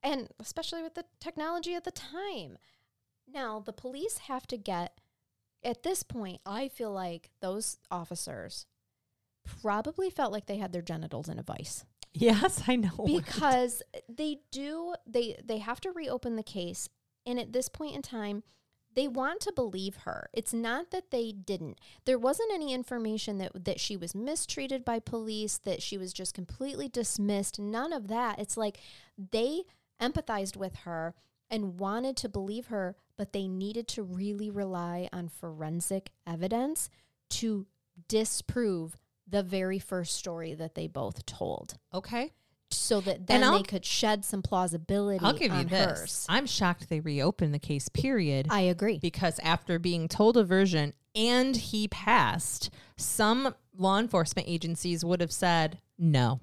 [0.01, 2.57] And especially with the technology at the time.
[3.31, 4.99] Now, the police have to get,
[5.63, 8.65] at this point, I feel like those officers
[9.61, 13.05] probably felt like they had their genitals in a vice Yes, I know.
[13.05, 16.89] because they do they they have to reopen the case
[17.25, 18.43] and at this point in time
[18.95, 20.29] they want to believe her.
[20.33, 21.79] It's not that they didn't.
[22.05, 26.33] There wasn't any information that that she was mistreated by police that she was just
[26.33, 28.39] completely dismissed none of that.
[28.39, 28.79] It's like
[29.15, 29.63] they
[30.01, 31.13] empathized with her
[31.49, 36.89] and wanted to believe her but they needed to really rely on forensic evidence
[37.29, 37.67] to
[38.07, 38.95] disprove
[39.29, 42.31] the very first story that they both told okay.
[42.71, 45.99] so that then they could shed some plausibility I'll give you this.
[45.99, 46.25] hers.
[46.29, 48.47] I'm shocked they reopened the case, period.
[48.49, 48.99] I agree.
[49.01, 55.31] because after being told a version and he passed, some law enforcement agencies would have
[55.31, 56.39] said, no.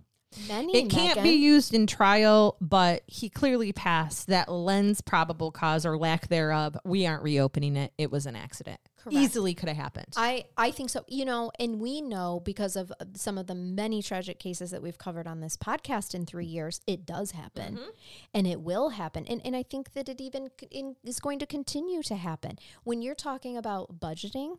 [0.49, 4.27] Many It can't Megan, be used in trial, but he clearly passed.
[4.27, 6.77] That lends probable cause or lack thereof.
[6.85, 7.92] We aren't reopening it.
[7.99, 8.81] It was an accident.
[8.99, 9.16] Correct.
[9.16, 10.12] Easily could have happened.
[10.16, 11.05] I, I think so.
[11.09, 14.99] You know, and we know because of some of the many tragic cases that we've
[14.99, 17.88] covered on this podcast in three years, it does happen Mm-hmm.
[18.35, 19.25] and it will happen.
[19.27, 22.59] And, and I think that it even c- in, is going to continue to happen.
[22.85, 24.59] When you're talking about budgeting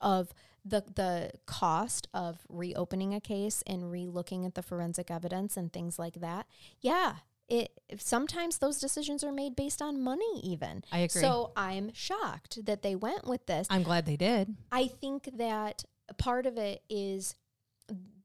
[0.00, 0.32] of
[0.64, 5.98] the, the cost of reopening a case and re-looking at the forensic evidence and things
[5.98, 6.46] like that,
[6.80, 7.16] yeah,
[7.48, 10.84] it sometimes those decisions are made based on money even.
[10.92, 11.20] I agree.
[11.20, 13.66] So I'm shocked that they went with this.
[13.70, 14.54] I'm glad they did.
[14.70, 15.84] I think that
[16.16, 17.34] part of it is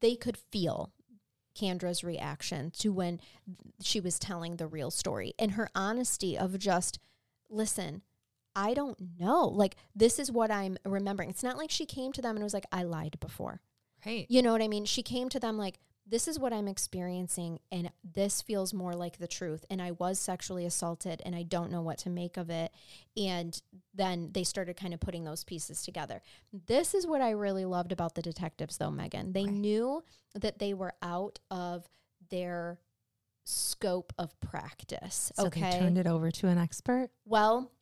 [0.00, 0.92] they could feel
[1.56, 3.20] Candra's reaction to when
[3.80, 7.00] she was telling the real story and her honesty of just,
[7.48, 8.02] listen,
[8.56, 9.46] I don't know.
[9.46, 11.30] Like, this is what I'm remembering.
[11.30, 13.60] It's not like she came to them and was like, I lied before.
[14.04, 14.26] Right.
[14.28, 14.84] You know what I mean?
[14.86, 19.18] She came to them like, this is what I'm experiencing, and this feels more like
[19.18, 19.64] the truth.
[19.68, 22.70] And I was sexually assaulted, and I don't know what to make of it.
[23.16, 23.60] And
[23.92, 26.22] then they started kind of putting those pieces together.
[26.52, 29.32] This is what I really loved about the detectives, though, Megan.
[29.32, 29.52] They Right.
[29.52, 30.04] knew
[30.36, 31.88] that they were out of
[32.30, 32.78] their
[33.42, 35.32] scope of practice.
[35.34, 35.72] So okay.
[35.72, 37.10] they turned it over to an expert.
[37.24, 37.72] Well,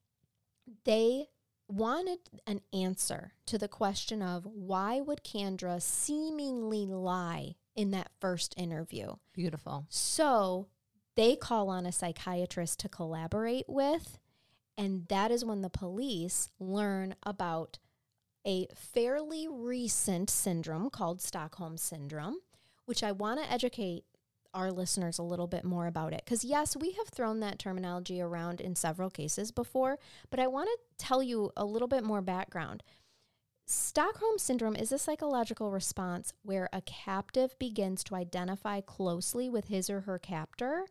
[0.85, 1.27] they
[1.68, 8.55] wanted an answer to the question of why would Candra seemingly lie in that first
[8.57, 9.14] interview.
[9.33, 9.87] Beautiful.
[9.88, 10.68] So
[11.16, 14.18] they call on a psychiatrist to collaborate with,
[14.77, 17.79] and that is when the police learn about
[18.46, 22.37] a fairly recent syndrome called Stockholm syndrome,
[22.85, 24.05] which I want to educate
[24.55, 26.23] our listeners a little bit more about it.
[26.25, 29.99] Because, yes, we have thrown that terminology around in several cases before,
[30.31, 32.83] but I want to tell you a little bit more background.
[33.67, 39.88] Stockholm syndrome is a psychological response where a captive begins to identify closely with his
[39.88, 40.85] or her captor,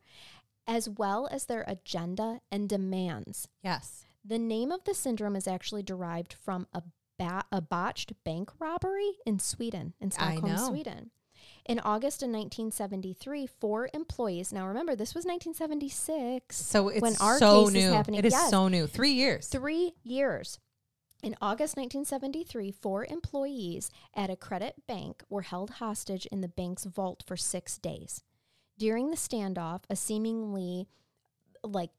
[0.68, 3.48] as well as their agenda and demands.
[3.64, 4.06] Yes.
[4.26, 6.82] The name of the syndrome is actually derived from a,
[7.20, 10.58] ba- a botched bank robbery in Sweden, in I Stockholm.
[10.58, 11.12] Sweden.
[11.66, 16.56] In August of 1973, four employees, now remember, this was 1976.
[16.56, 17.92] So it's When our so case is new.
[17.92, 18.50] happening- It is yes.
[18.50, 18.86] so new.
[18.88, 19.48] Three years.
[19.48, 20.60] Three years.
[21.22, 26.84] In August 1973, four employees at a credit bank were held hostage in the bank's
[26.84, 28.24] vault for six days.
[28.78, 30.90] During the standoff, a seemingly
[31.64, 31.92] like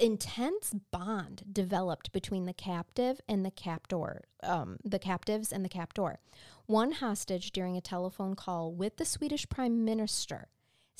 [0.00, 6.18] intense bond developed between the captive and the captor, um, the captives and the captor.
[6.66, 10.48] One hostage during a telephone call with the Swedish prime minister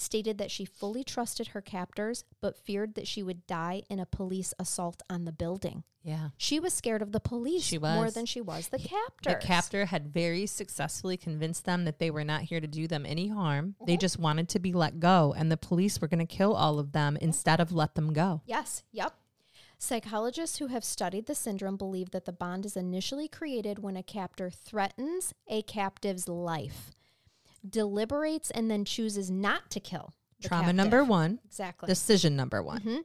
[0.00, 4.06] stated that she fully trusted her captors but feared that she would die in a
[4.06, 5.84] police assault on the building.
[6.02, 6.30] Yeah.
[6.38, 7.94] She was scared of the police She was.
[7.94, 9.34] more than she was the captors.
[9.34, 13.04] The captor had very successfully convinced them that they were not here to do them
[13.04, 13.74] any harm.
[13.86, 14.00] They mm-hmm.
[14.00, 16.92] just wanted to be let go, and the police were going to kill all of
[16.92, 17.24] them mm-hmm.
[17.24, 18.40] instead of let them go.
[18.46, 19.14] Yes, yep.
[19.82, 24.02] Psychologists who have studied the syndrome believe that the bond is initially created when a
[24.02, 26.90] captor threatens a captive's life,
[27.68, 30.12] deliberates, and then chooses not to kill.
[30.42, 30.76] Trauma captive.
[30.76, 31.86] number one, Exactly.
[31.86, 32.80] decision number one.
[32.80, 33.04] Mhm.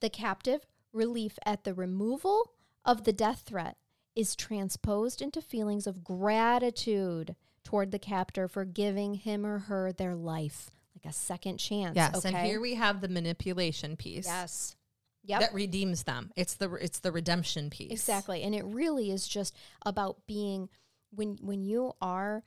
[0.00, 2.52] The captive relief at the removal
[2.84, 3.76] of the death threat
[4.16, 10.14] is transposed into feelings of gratitude toward the captor for giving him or her their
[10.16, 11.94] life, like a second chance.
[11.96, 12.28] Yes, okay?
[12.28, 14.26] and here we have the manipulation piece.
[14.26, 14.76] yes,
[15.22, 16.32] yep, That redeems them.
[16.36, 17.92] It's the it's the redemption piece.
[17.92, 18.42] exactly.
[18.42, 19.54] And it really is just
[19.86, 20.68] about being
[21.10, 22.42] when when you are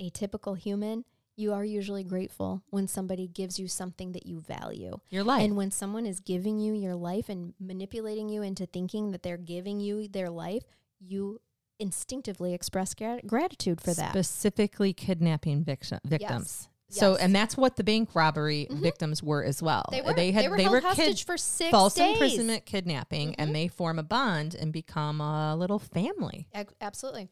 [0.00, 1.04] a typical human.
[1.36, 4.98] You are usually grateful when somebody gives you something that you value.
[5.08, 5.42] Your life.
[5.42, 9.36] And when someone is giving you your life and manipulating you into thinking that they're
[9.36, 10.64] giving you their life,
[10.98, 11.40] you
[11.78, 14.10] instinctively express grat- gratitude for that.
[14.10, 16.68] Specifically kidnapping victim, victims.
[16.90, 17.20] So, Yes.
[17.20, 19.84] and that's what the bank robbery victims were as well.
[19.92, 20.14] They were.
[20.14, 20.44] They had.
[20.44, 22.02] They were they held were hostage kid- for six false days.
[22.04, 22.12] Mm-hmm.
[22.14, 26.48] imprisonment, kidnapping, and they form a bond and become a little family.
[26.80, 27.28] Absolutely.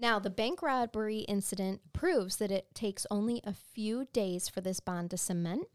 [0.00, 4.80] Now, the bank robbery incident proves that it takes only a few days for this
[4.80, 5.66] bond to cement,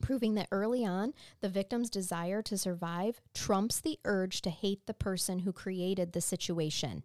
[0.00, 1.12] proving that early on,
[1.42, 6.22] the victim's desire to survive trumps the urge to hate the person who created the
[6.22, 7.04] situation.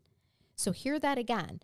[0.55, 1.59] So, hear that again.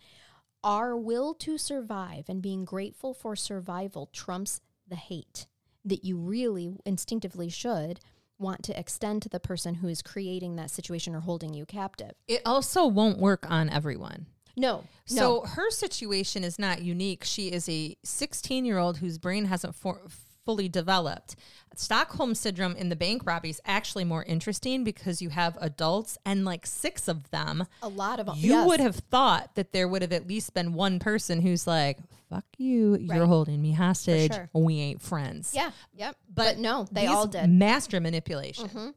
[0.65, 5.47] Our will to survive and being grateful for survival trumps the hate
[5.85, 8.01] that you really instinctively should
[8.37, 12.11] want to extend to the person who is creating that situation or holding you captive.
[12.27, 14.27] It also won't work on everyone.
[14.55, 15.49] No, So no.
[15.51, 17.23] her situation is not unique.
[17.23, 20.01] She is a 16 year old whose brain hasn't for,
[20.45, 21.35] fully developed.
[21.75, 26.45] Stockholm syndrome in the bank robbery is actually more interesting because you have adults and
[26.45, 27.65] like six of them.
[27.81, 28.35] A lot of them.
[28.37, 31.97] You would have thought that there would have at least been one person who's like,
[32.29, 34.33] fuck you, you're holding me hostage.
[34.33, 34.49] sure.
[34.53, 35.53] We ain't friends.
[35.55, 35.71] Yeah.
[35.95, 36.15] Yep.
[36.31, 37.49] But, But, no, they all did.
[37.49, 38.67] Master manipulation.
[38.69, 38.89] Mm-hmm.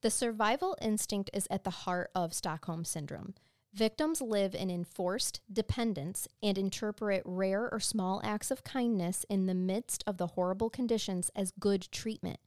[0.00, 3.34] The survival instinct is at the heart of Stockholm syndrome.
[3.74, 9.54] Victims live in enforced dependence and interpret rare or small acts of kindness in the
[9.54, 12.38] midst of the horrible conditions as good treatment.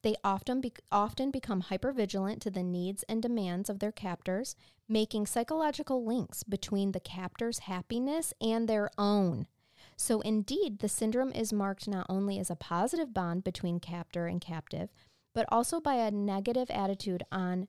[0.00, 4.56] They often be- often become hypervigilant to the needs and demands of their captors,
[4.88, 9.48] making psychological links between the captor's happiness and their own.
[9.98, 14.40] So, indeed, the syndrome is marked not only as a positive bond between captor and
[14.40, 14.88] captive,
[15.34, 17.68] but also by a negative attitude on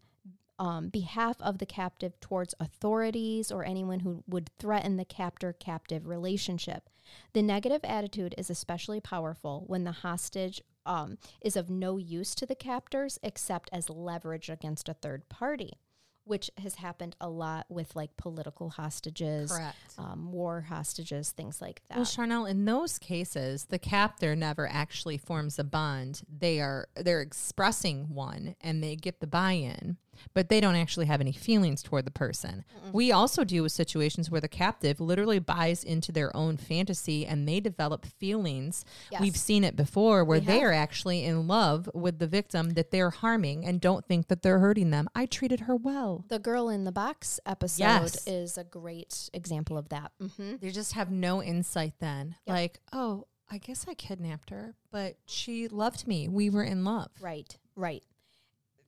[0.61, 6.07] um, behalf of the captive towards authorities or anyone who would threaten the captor captive
[6.07, 6.87] relationship.
[7.33, 12.45] The negative attitude is especially powerful when the hostage um, is of no use to
[12.45, 15.79] the captors except as leverage against a third party,
[16.25, 19.51] which has happened a lot with like political hostages,
[19.97, 21.97] um, war hostages, things like that.
[21.97, 26.21] Well, Charnell, in those cases, the captor never actually forms a bond.
[26.29, 29.97] They are they're expressing one and they get the buy-in,
[30.33, 32.63] but they don't actually have any feelings toward the person.
[32.91, 37.47] We also deal with situations where the captive literally buys into their own fantasy and
[37.47, 38.85] they develop feelings.
[39.19, 43.09] We've seen it before where they are actually in love with the victim that they're
[43.09, 45.07] harming and don't think that they're hurting them.
[45.15, 46.25] I treated her well.
[46.27, 48.27] The girl in the box episode Yes.
[48.27, 50.11] is a great example of that.
[50.21, 50.57] Mm-hmm.
[50.61, 52.35] They just have no insight then.
[52.45, 56.27] Like, oh, I guess I kidnapped her, but she loved me.
[56.29, 57.09] We were in love.
[57.19, 58.03] Right, right.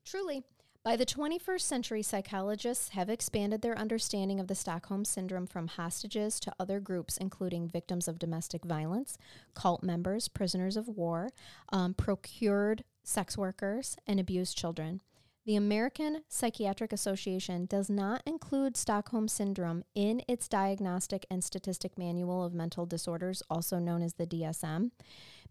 [0.05, 0.43] Truly.
[0.83, 6.41] By the 21st century, psychologists have expanded their understanding of the Stockholm Syndrome from hostages
[6.41, 9.17] to other groups, including victims of domestic violence,
[9.53, 11.29] cult members, prisoners of war,
[11.71, 14.99] um, procured sex workers, and abused children.
[15.45, 22.43] The American Psychiatric Association does not include Stockholm Syndrome in its Diagnostic and Statistic Manual
[22.43, 24.91] of Mental Disorders, also known as the DSM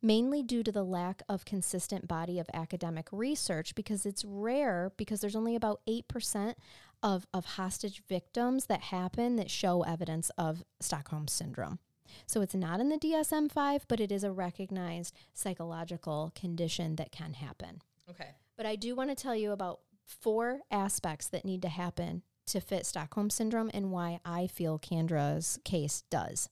[0.02, 5.20] mainly due to the lack of consistent body of academic research because it's rare because
[5.20, 6.54] there's only about 8%
[7.02, 11.78] of, of hostage victims that happen that show evidence of Stockholm syndrome.
[12.26, 17.12] So it's not in the DSM 5, but it is a recognized psychological condition that
[17.12, 17.82] can happen.
[18.10, 18.30] Okay.
[18.56, 22.60] But I do want to tell you about four aspects that need to happen to
[22.60, 26.48] fit Stockholm syndrome and why I feel Candra's case does.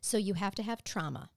[0.00, 1.30] So you have to have trauma.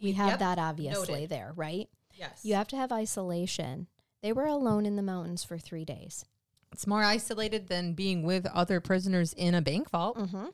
[0.00, 0.38] We have Yep.
[0.40, 1.28] that obviously Noted.
[1.30, 1.88] there, right?
[2.14, 2.44] Yes.
[2.44, 3.88] You have to have isolation.
[4.22, 6.24] They were alone in the mountains for three days.
[6.72, 10.16] It's more isolated than being with other prisoners in a bank vault.
[10.18, 10.46] Mm-hmm.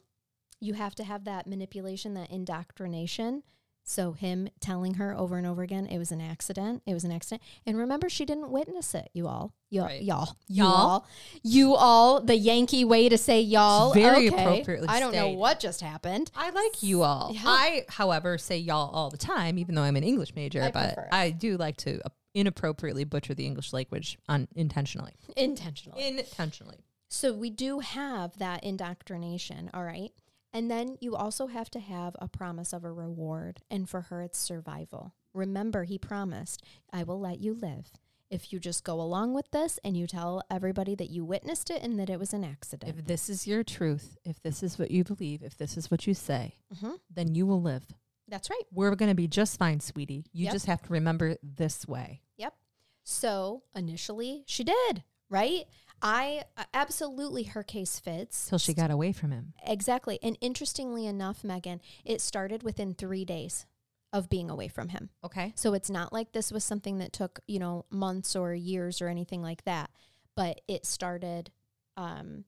[0.61, 3.43] You have to have that manipulation, that indoctrination.
[3.91, 6.81] So him telling her over and over again, it was an accident.
[6.87, 7.43] It was an accident.
[7.67, 9.11] And remember, she didn't witness it.
[9.15, 10.01] You all, y'all, Right.
[10.01, 11.07] y'all, you Y'all.
[11.43, 12.21] you all.
[12.21, 13.93] The Yankee way to say y'all.
[13.93, 14.45] Very okay.
[14.45, 16.31] appropriately I don't know what just happened.
[16.37, 17.33] I like you all.
[17.35, 17.41] Yeah.
[17.45, 20.95] I, however, say y'all all the time, even though I'm an English major, I but
[20.95, 21.09] prefer.
[21.11, 25.15] I do like to uh, inappropriately butcher the English language unintentionally.
[25.37, 26.07] Intentionally.
[26.07, 26.85] Intentionally.
[27.09, 30.13] So we do have that indoctrination, all right?
[30.53, 33.61] And then you also have to have a promise of a reward.
[33.71, 35.15] And for her, it's survival.
[35.33, 37.93] Remember, he promised, I will let you live
[38.31, 41.83] if you just go along with this and you tell everybody that you witnessed it
[41.83, 42.97] and that it was an accident.
[42.99, 46.07] If this is your truth, if this is what you believe, if this is what
[46.07, 47.01] you say, Mhm.
[47.13, 47.87] then you will live.
[48.29, 48.63] That's right.
[48.73, 50.27] We're going to be just fine, sweetie.
[50.33, 50.53] You Yep.
[50.53, 52.23] just have to remember this way.
[52.37, 52.55] Yep.
[53.03, 55.67] So initially, she did, right?
[56.03, 58.49] I uh, absolutely, her case fits.
[58.49, 59.53] Till she got away from him.
[59.67, 60.19] Exactly.
[60.23, 63.67] And interestingly enough, Megan, it started within three days
[64.13, 65.11] of being away from him.
[65.25, 65.53] Okay.
[65.57, 69.09] So it's not like this was something that took, you know, months or years or
[69.09, 69.91] anything like that.
[70.37, 71.51] But it started
[71.97, 72.45] um,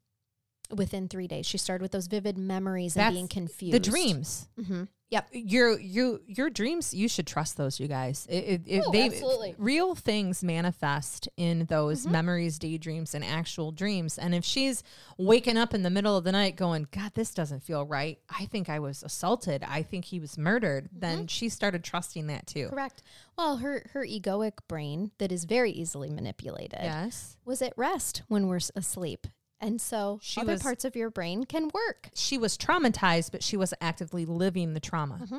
[0.74, 1.46] within three days.
[1.46, 3.74] She started with those vivid memories and being confused.
[3.74, 4.48] The dreams.
[4.66, 5.28] hmm Yep.
[5.32, 9.50] your you your dreams you should trust those you guys it, it, Oh, they absolutely.
[9.52, 9.62] Mm-hmm.
[9.62, 14.82] real things manifest in those memories daydreams and actual dreams and if she's
[15.18, 18.46] waking up in the middle of the night going god this doesn't feel right i
[18.46, 21.00] think i was assaulted i think he was murdered Mm-hmm.
[21.00, 23.02] then she started trusting that too Correct.
[23.36, 28.48] Well, her her egoic brain that is very easily manipulated yes was at rest when
[28.48, 29.26] we're asleep.
[29.62, 32.10] And so She other was- parts of your brain can work.
[32.14, 35.38] she was traumatized but she wasn't actively living the trauma Mm-hmm.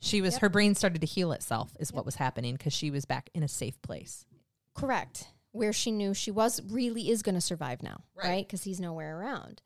[0.00, 3.04] she was her brain started to heal itself is what was happening because she was
[3.06, 4.26] back in a safe place
[4.74, 5.28] Correct.
[5.52, 8.28] Where she knew she was really is going to survive now, Right.
[8.28, 8.46] right?
[8.48, 9.60] Because he's nowhere around.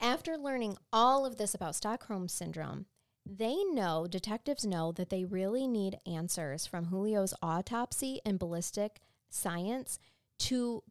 [0.00, 2.86] After learning all of this about Stockholm syndrome,
[3.26, 9.98] they know, detectives know, that they really need answers from Julio's autopsy and ballistic science
[10.38, 10.82] to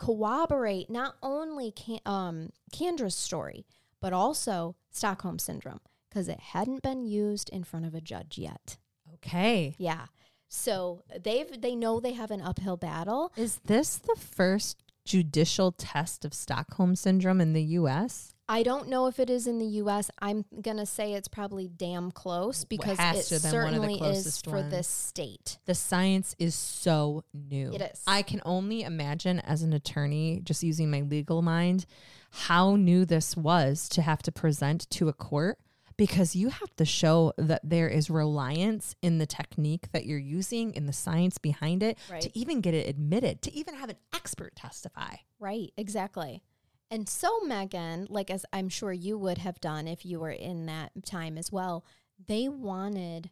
[0.00, 3.64] corroborate not only Can- um, Candra's story,
[4.00, 8.78] but also Stockholm syndrome, because it hadn't been used in front of a judge yet.
[9.14, 10.06] okay Yeah.
[10.48, 13.32] So they've they know they have an uphill battle.
[13.36, 18.34] Is this the first judicial test of Stockholm syndrome in the US?
[18.50, 20.10] I don't know if it is in the U.S.
[20.18, 23.88] I'm gonna say it's probably damn close because it to have been one of the
[23.94, 25.58] certainly is for this state.
[25.66, 27.72] The science is so new.
[27.72, 28.02] It is.
[28.08, 31.86] I can only imagine as an attorney, just using my legal mind,
[32.32, 35.58] how new this was to have to present to a court
[35.96, 40.72] because you have to show that there is reliance in the technique that you're using,
[40.74, 42.22] in the science behind it, Right.
[42.22, 45.16] to even get it admitted, to even have an expert testify.
[45.38, 46.42] Right, exactly.
[46.90, 50.66] And so Megan, like as I'm sure you would have done if you were in
[50.66, 51.84] that time as well,
[52.26, 53.30] they wanted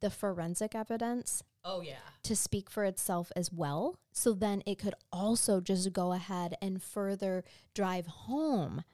[0.00, 1.94] the forensic evidence Oh, yeah.
[2.24, 3.96] to speak for itself as well.
[4.12, 7.42] So then it could also just go ahead and further
[7.74, 8.84] drive home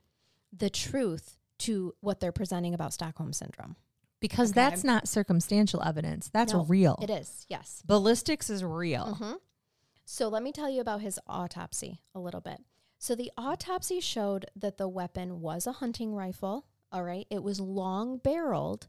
[0.57, 3.75] the truth to what they're presenting about Stockholm syndrome.
[4.21, 4.61] Because Okay.
[4.61, 6.31] that's not circumstantial evidence.
[6.33, 6.97] That's No, real.
[7.03, 7.83] It is, yes.
[7.87, 9.15] Ballistics is real.
[9.15, 9.33] hmm
[10.05, 12.61] So let me tell you about his autopsy a little bit.
[13.01, 16.67] So the autopsy showed that the weapon was a hunting rifle.
[16.93, 17.27] All right.
[17.31, 18.89] It was long barreled,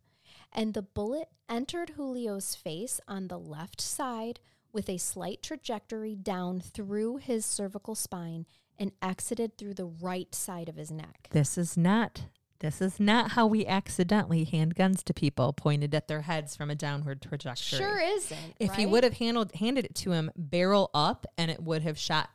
[0.51, 4.41] and the bullet entered Julio's face on the left side
[4.73, 8.45] with a slight trajectory down through his cervical spine
[8.77, 11.29] and exited through the right side of his neck.
[11.31, 12.25] This is not
[12.59, 16.69] this is not how we accidentally hand guns to people pointed at their heads from
[16.69, 17.79] a downward trajectory.
[17.79, 18.55] Sure isn't.
[18.59, 21.97] If he would have handled handed it to him barrel up and it would have
[21.97, 22.29] shot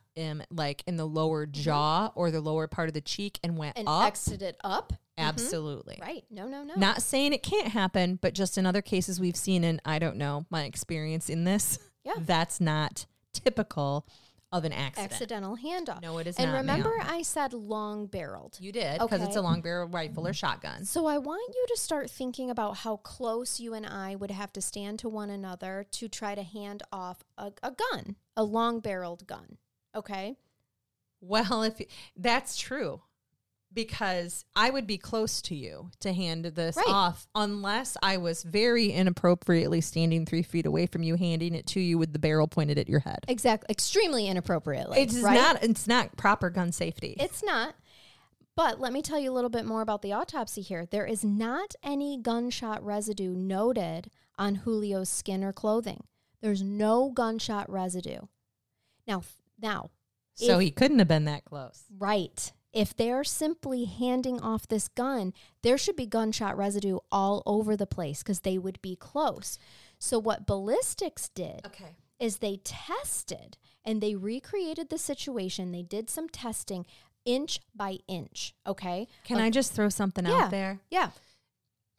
[0.50, 3.88] like in the lower jaw or the lower part of the cheek and went and
[3.88, 4.06] up.
[4.06, 4.92] exited up.
[4.92, 4.96] Mhm.
[5.18, 5.98] Absolutely.
[6.00, 6.24] Right.
[6.30, 6.74] No, no, no.
[6.76, 10.16] Not saying it can't happen, but just in other cases we've seen and I don't
[10.16, 12.14] know, my experience in this, Yeah.
[12.18, 14.06] that's not typical
[14.52, 15.12] of an accident.
[15.12, 16.00] Accidental handoff.
[16.00, 16.64] No, it is and not.
[16.64, 16.78] ma'am.
[16.78, 18.56] remember, I said long barreled.
[18.60, 20.84] You did because it's a long barrel rifle or shotgun.
[20.84, 24.52] So I want you to start thinking about how close you and I would have
[24.54, 28.80] to stand to one another to try to hand off a, a gun, a long
[28.80, 29.58] barreled gun.
[29.96, 30.36] Okay.
[31.20, 31.80] Well, if
[32.16, 33.00] that's true,
[33.72, 36.86] because I would be close to you to hand this Right.
[36.88, 41.80] off unless I was very inappropriately standing three feet away from you, handing it to
[41.80, 43.24] you with the barrel pointed at your head.
[43.28, 43.66] Exactly.
[43.70, 45.00] Extremely inappropriately.
[45.00, 45.34] It's right?
[45.34, 45.62] not.
[45.64, 47.16] It's not proper gun safety.
[47.18, 47.74] It's not.
[48.54, 50.86] But let me tell you a little bit more about the autopsy here.
[50.86, 56.04] There is not any gunshot residue noted on Julio's skin or clothing.
[56.40, 58.20] There's no gunshot residue.
[59.06, 59.22] Now,
[59.60, 59.90] now,
[60.34, 61.84] so if- he couldn't have been that close.
[61.96, 62.52] Right.
[62.72, 65.32] If they're simply handing off this gun,
[65.62, 69.58] there should be gunshot residue all over the place because they would be close.
[69.98, 71.96] So, what ballistics did Okay.
[72.18, 75.72] is they tested and they recreated the situation.
[75.72, 76.84] They did some testing
[77.24, 78.54] inch by inch.
[78.66, 79.08] Okay.
[79.24, 80.44] Can Like- I just throw something Yeah.
[80.44, 80.80] out there?
[80.90, 81.12] Yeah.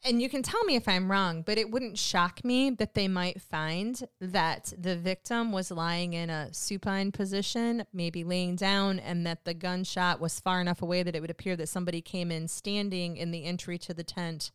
[0.04, 3.08] And you can tell me if I'm wrong, but it wouldn't shock me that they
[3.08, 9.26] might find that the victim was lying in a supine position, maybe laying down, and
[9.26, 12.46] that the gunshot was far enough away that it would appear that somebody came in
[12.46, 14.52] standing in the entry to the tent,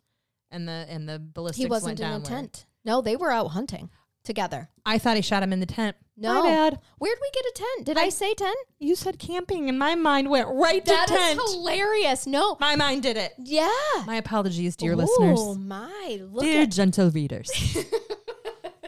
[0.50, 2.66] and the and the ballistics He wasn't in a tent.
[2.86, 3.90] No, they were out hunting
[4.24, 4.70] together.
[4.86, 5.96] I thought he shot him in the tent.
[6.16, 6.42] No.
[6.44, 6.80] My bad.
[7.00, 7.86] Where'd we get a tent?
[7.86, 8.58] Did I, say tent?
[8.80, 11.10] You said camping, and my mind went right to tent.
[11.10, 12.28] That is hilarious.
[12.28, 12.56] No.
[12.60, 13.34] my mind did it.
[13.40, 13.70] Yeah.
[14.06, 15.40] My apologies, dear Oh listeners.
[15.42, 16.22] Oh, my.
[16.22, 17.50] Look Dear at gentle readers.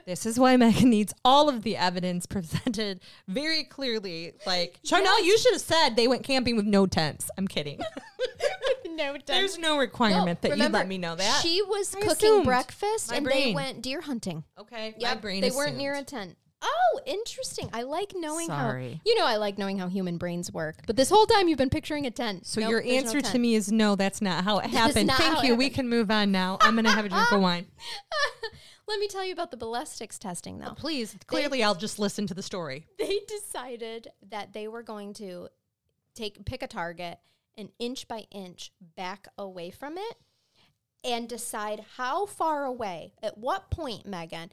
[0.05, 4.33] this is why Megan needs all of the evidence presented very clearly.
[4.45, 7.29] Like, Charnell, you should have said they went camping with no tents.
[7.37, 7.79] I'm kidding.
[8.89, 9.25] no tent.
[9.27, 11.41] There's no requirement that you let me know that.
[11.41, 12.45] She was I cooking assumed.
[12.45, 13.47] breakfast My and brain.
[13.49, 14.43] they went deer hunting.
[14.59, 15.57] okay, my brain They assumed.
[15.57, 16.37] weren't near a tent.
[16.67, 17.69] Oh, interesting.
[17.73, 18.93] I like knowing Sorry.
[18.93, 20.77] how you know I like knowing how human brains work.
[20.87, 22.47] But this whole time you've been picturing a tent.
[22.47, 25.11] So Nope, your there's no answer to me is no, that's not how it happened.
[25.11, 25.55] Thank you.
[25.55, 26.57] We can move on now.
[26.61, 27.67] I'm going to have a drink of wine.
[28.87, 30.73] Let me tell you about the ballistics testing though.
[30.75, 32.87] Please, clearly I'll just listen to the story.
[32.97, 35.49] They decided that they were going to
[36.13, 37.19] take pick a target
[37.57, 40.15] and inch by inch back away from it
[41.03, 44.51] and decide how far away, at what point, Megan,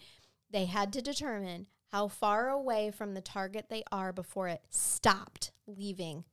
[0.50, 5.52] they had to determine how far away from the target they are before it stopped
[5.66, 6.24] leaving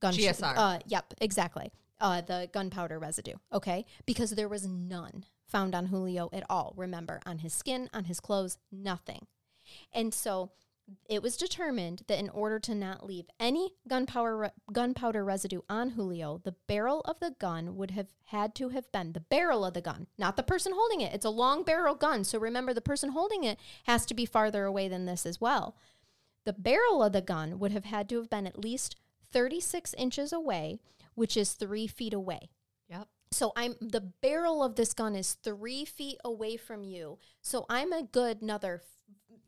[0.00, 0.54] gun GSR.
[0.56, 1.72] Uh, yep, exactly.
[2.00, 3.34] Uh, the gunpowder residue.
[3.52, 6.74] Okay, because there was none found on Julio at all.
[6.76, 9.26] Remember, on his skin, on his clothes, nothing.
[9.92, 10.50] And so
[11.08, 16.40] it was determined that in order to not leave any gunpowder gunpowder residue on Julio,
[16.44, 19.80] the barrel of the gun would have had to have been the barrel of the
[19.80, 21.14] gun, not the person holding it.
[21.14, 24.64] It's a long barrel gun, so remember the person holding it has to be farther
[24.64, 25.76] away than this as well.
[26.44, 28.96] The barrel of the gun would have had to have been at least
[29.32, 30.78] 36 inches away,
[31.14, 32.50] which is three feet away.
[33.34, 37.18] So I'm the barrel of this gun is three feet away from you.
[37.42, 38.82] So I'm a good another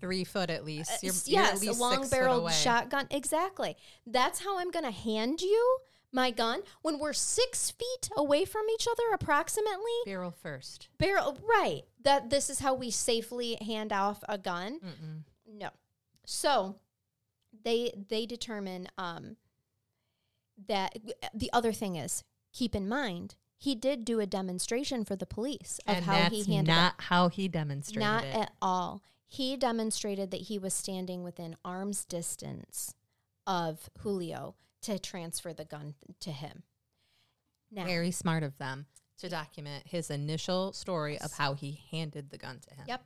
[0.00, 0.90] Three foot at least.
[0.90, 3.06] uh, You're, s- you're at yes, a long barreled shotgun.
[3.10, 3.76] Exactly.
[4.06, 5.78] That's how I'm going to hand you
[6.12, 9.96] my gun when we're six feet away from each other, approximately.
[10.04, 10.88] Barrel first.
[10.98, 11.82] Barrel, right?
[12.02, 14.80] That this is how we safely hand off a gun.
[15.50, 15.70] No.
[16.26, 16.76] So
[17.64, 19.36] they they determine um,
[20.68, 20.96] that
[21.32, 22.22] the other thing is
[22.52, 26.42] keep in mind he did do a demonstration for the police of and how he
[26.44, 26.72] handled it.
[26.72, 28.34] not how he demonstrated Not it.
[28.34, 29.02] at all.
[29.26, 32.94] He demonstrated that he was standing within arm's distance
[33.46, 36.62] of Julio to transfer the gun to him.
[37.70, 38.86] Now, Very smart of them
[39.18, 42.84] to document his initial story of how he handed the gun to him.
[42.86, 43.04] Yep.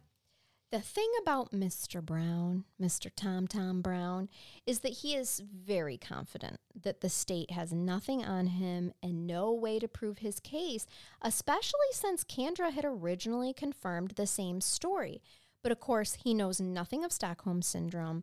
[0.70, 2.00] The thing about Mr.
[2.00, 3.10] Brown, Mr.
[3.14, 4.28] Tom Tom Brown,
[4.66, 9.52] is that he is very confident that the state has nothing on him and no
[9.52, 10.86] way to prove his case,
[11.22, 15.20] especially since Candra had originally confirmed the same story.
[15.60, 18.22] But of course, he knows nothing of Stockholm Syndrome.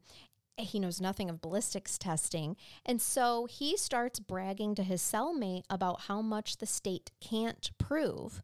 [0.55, 2.55] He knows nothing of ballistics testing.
[2.85, 8.41] And so he starts bragging to his cellmate about how much the state can't prove,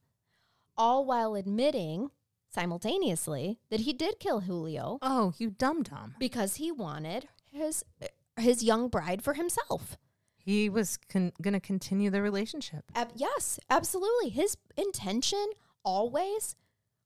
[0.75, 2.11] all while admitting
[2.53, 6.15] simultaneously that he did kill Julio Oh, you dum dum.
[6.19, 7.83] because he wanted his
[8.37, 9.97] his young bride for himself.
[10.35, 12.83] He was con- going to continue the relationship.
[12.95, 14.29] Ab- yes, absolutely.
[14.29, 15.45] His intention
[15.85, 16.55] always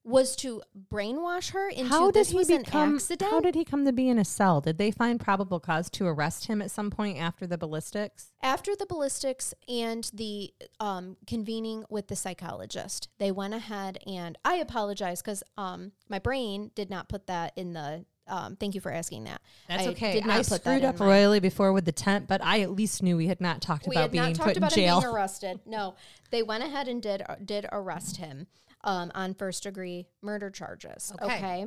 [0.07, 2.89] was to brainwash her into how did this he was become?
[2.89, 3.29] an accident.
[3.29, 4.61] How did he come to be in a cell?
[4.61, 8.31] Did they find probable cause to arrest him at some point after the ballistics?
[8.41, 14.55] After the ballistics and the um, convening with the psychologist, they went ahead and I
[14.55, 18.05] apologize because um, my brain did not put that in the.
[18.29, 19.41] Um, thank you for asking that.
[19.69, 20.13] That's I okay.
[20.13, 22.71] Did not I put screwed in up royally before with the tent, but I at
[22.71, 24.97] least knew we had not talked we about being not put talked in about jail.
[24.97, 25.59] him being arrested.
[25.65, 25.95] No,
[26.29, 28.47] they went ahead and did did arrest him
[28.87, 31.13] um, on first degree murder charges.
[31.21, 31.35] Okay.
[31.37, 31.65] Okay.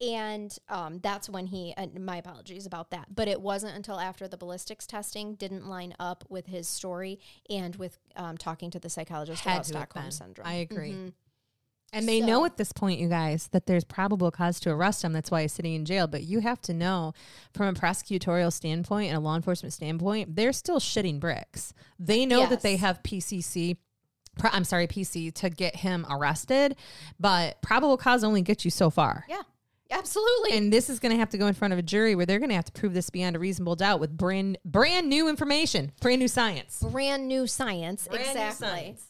[0.00, 3.06] And um, that's when he, uh, my apologies about that.
[3.12, 7.18] But it wasn't until after the ballistics testing didn't line up with his story
[7.50, 10.46] and with um, talking to the psychologist Had about Stockholm syndrome.
[10.46, 10.92] I agree.
[10.92, 11.12] Mhm.
[11.92, 15.02] And they So- know at this point, you guys, that there's probable cause to arrest
[15.02, 15.12] him.
[15.14, 16.06] That's why he's sitting in jail.
[16.06, 17.12] But you have to know,
[17.52, 21.72] from a prosecutorial standpoint and a law enforcement standpoint, they're still shitting bricks.
[21.98, 23.78] They know that they have PCC.
[24.42, 26.76] I'm sorry, PC to get him arrested,
[27.18, 29.24] but probable cause only gets you so far.
[29.28, 29.42] Yeah,
[29.90, 30.56] absolutely.
[30.56, 32.38] And this is going to have to go in front of a jury where they're
[32.38, 35.92] going to have to prove this beyond a reasonable doubt with brand brand new information,
[36.00, 36.82] brand new science.
[36.82, 38.06] Brand new science.
[38.08, 38.68] Brand new exactly.
[38.68, 39.04] science.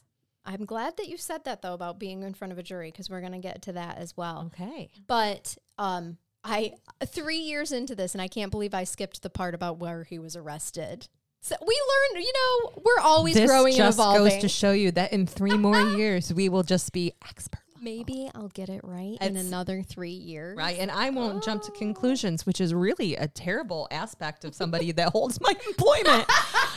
[0.44, 3.10] I'm glad that you said that though about being in front of a jury because
[3.10, 4.50] we're going to get to that as well.
[4.54, 4.88] Okay.
[5.06, 6.72] But um, I
[7.04, 10.18] three years into this, and I can't believe I skipped the part about where he
[10.18, 11.08] was arrested.
[11.48, 11.80] So we
[12.14, 14.32] learn, you know, we're always this growing and just evolving.
[14.32, 18.30] goes to show you that in three more years we will just be expert Maybe
[18.34, 20.56] I'll get it right in another three years.
[20.56, 21.66] right and i won't jump Oh.
[21.66, 26.24] to conclusions which is really a terrible aspect of somebody that holds my employment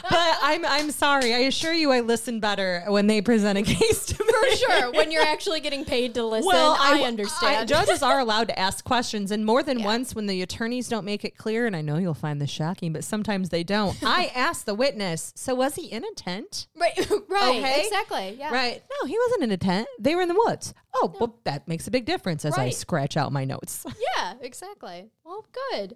[0.10, 4.06] but i'm i'm sorry i assure you i listen better when they present a case
[4.08, 4.92] to me For sure.
[4.94, 7.68] When you're actually getting paid to listen, well, I, understand.
[7.70, 9.86] judges are allowed to ask questions, and more than Yeah.
[9.86, 12.92] once, when the attorneys don't make it clear, and I know you'll find this shocking,
[12.92, 13.96] but sometimes they don't.
[14.04, 16.98] I ask the witness, "So was he in a tent?" right,
[17.30, 17.84] right, Okay.
[17.86, 18.36] exactly.
[18.40, 18.52] Yeah.
[18.52, 18.82] Right.
[19.02, 19.88] No, he wasn't in a tent.
[20.00, 20.74] They were in the woods.
[20.94, 23.86] Oh, well, that makes a big difference as I scratch out my notes.
[24.18, 25.10] Yeah, exactly.
[25.24, 25.96] Well, good.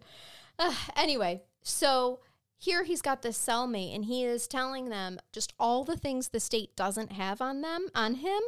[0.58, 2.20] Uh, anyway, so
[2.58, 6.40] here he's got this cellmate and he is telling them just all the things the
[6.40, 8.42] state doesn't have on them, on him.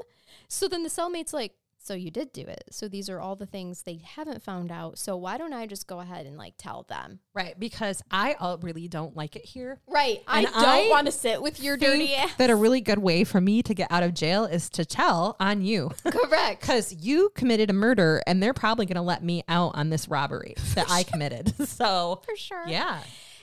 [0.48, 1.54] So then the cellmate's like,
[1.88, 2.66] So you did do it.
[2.70, 4.98] So these are all the things they haven't found out.
[4.98, 7.20] So why don't I just go ahead and like tell them?
[7.34, 9.80] Right, because I uh, really don't like it here.
[9.88, 10.22] Right.
[10.28, 12.36] I And don't I want to sit with your dirty ass.
[12.36, 15.38] That a really good way for me to get out of jail is to tell
[15.40, 15.92] on you.
[16.06, 16.60] Correct.
[16.60, 20.10] Because you committed a murder and they're probably going to let me out on this
[20.10, 21.54] robbery that I committed.
[21.68, 22.64] So, For sure.
[22.68, 23.00] yeah,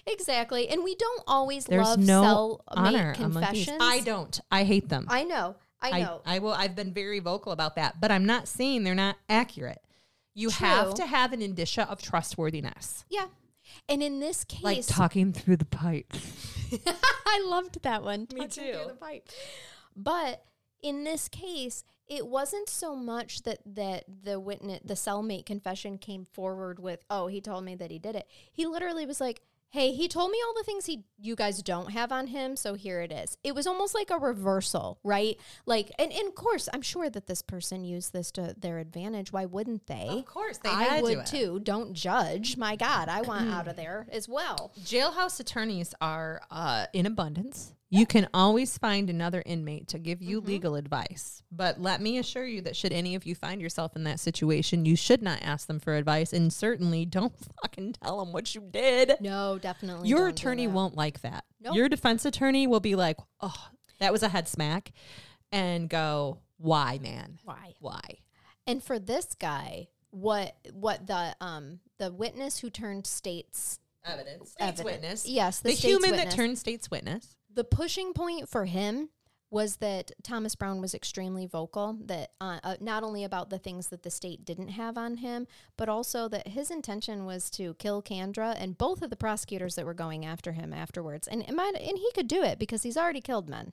[0.06, 0.68] Exactly.
[0.68, 3.66] And we don't always there's love no cell honor mate among these.
[3.66, 3.78] confessions.
[3.80, 4.40] I don't.
[4.50, 5.06] I hate them.
[5.08, 5.56] I know.
[5.84, 6.20] I I, know.
[6.24, 6.52] I will.
[6.52, 9.82] I've been very vocal about that, but I'm not saying they're not accurate.
[10.34, 13.26] You have to have an indicia of trustworthiness, yeah.
[13.88, 16.12] And in this case, like talking through the pipe.
[17.26, 18.20] I loved that one.
[18.32, 18.88] Me Talking through too.
[18.88, 19.28] the pipe.
[19.94, 20.44] But
[20.82, 26.26] in this case, it wasn't so much that that the witness, the cellmate confession came
[26.32, 29.42] forward with, "Oh, he told me that he did it." He literally was like,
[29.74, 32.74] "Hey, he told me all the things he you guys don't have on him, so
[32.74, 35.36] here it is." It was almost like a reversal, right?
[35.66, 39.32] Like, and, and of course, I'm sure that this person used this to their advantage.
[39.32, 40.06] Why wouldn't they?
[40.08, 41.26] Of course, they I to would it.
[41.26, 41.60] too.
[41.60, 42.56] Don't judge.
[42.56, 44.70] My God, I want out of there as well.
[44.80, 47.72] Jailhouse attorneys are uh, in abundance.
[47.90, 51.42] You can always find another inmate to give you legal advice.
[51.52, 54.84] But let me assure you that should any of you find yourself in that situation,
[54.84, 57.32] you should not ask them for advice and certainly don't
[57.62, 59.14] fucking tell them what you did.
[59.20, 60.08] No, definitely.
[60.08, 61.44] Your attorney won't like that.
[61.60, 61.76] Nope.
[61.76, 63.68] Your defense attorney will be like, oh,
[64.00, 64.92] that was a head smack
[65.52, 67.38] and go, why, man?
[67.44, 67.74] Why?
[67.78, 68.00] Why?
[68.66, 74.50] And for this guy, what what the um the witness who turned state's Evidence.
[74.50, 75.26] State's evidence- witness.
[75.28, 76.24] Yes, the, The, human witness.
[76.34, 77.36] that turned state's witness.
[77.54, 79.10] The pushing point for him
[79.54, 83.86] was that Thomas Brown was extremely vocal that uh, uh, not only about the things
[83.88, 85.46] that the state didn't have on him,
[85.76, 89.86] but also that his intention was to kill Candra and both of the prosecutors that
[89.86, 91.28] were going after him afterwards.
[91.28, 93.72] And might, and he could do it because he's already killed men.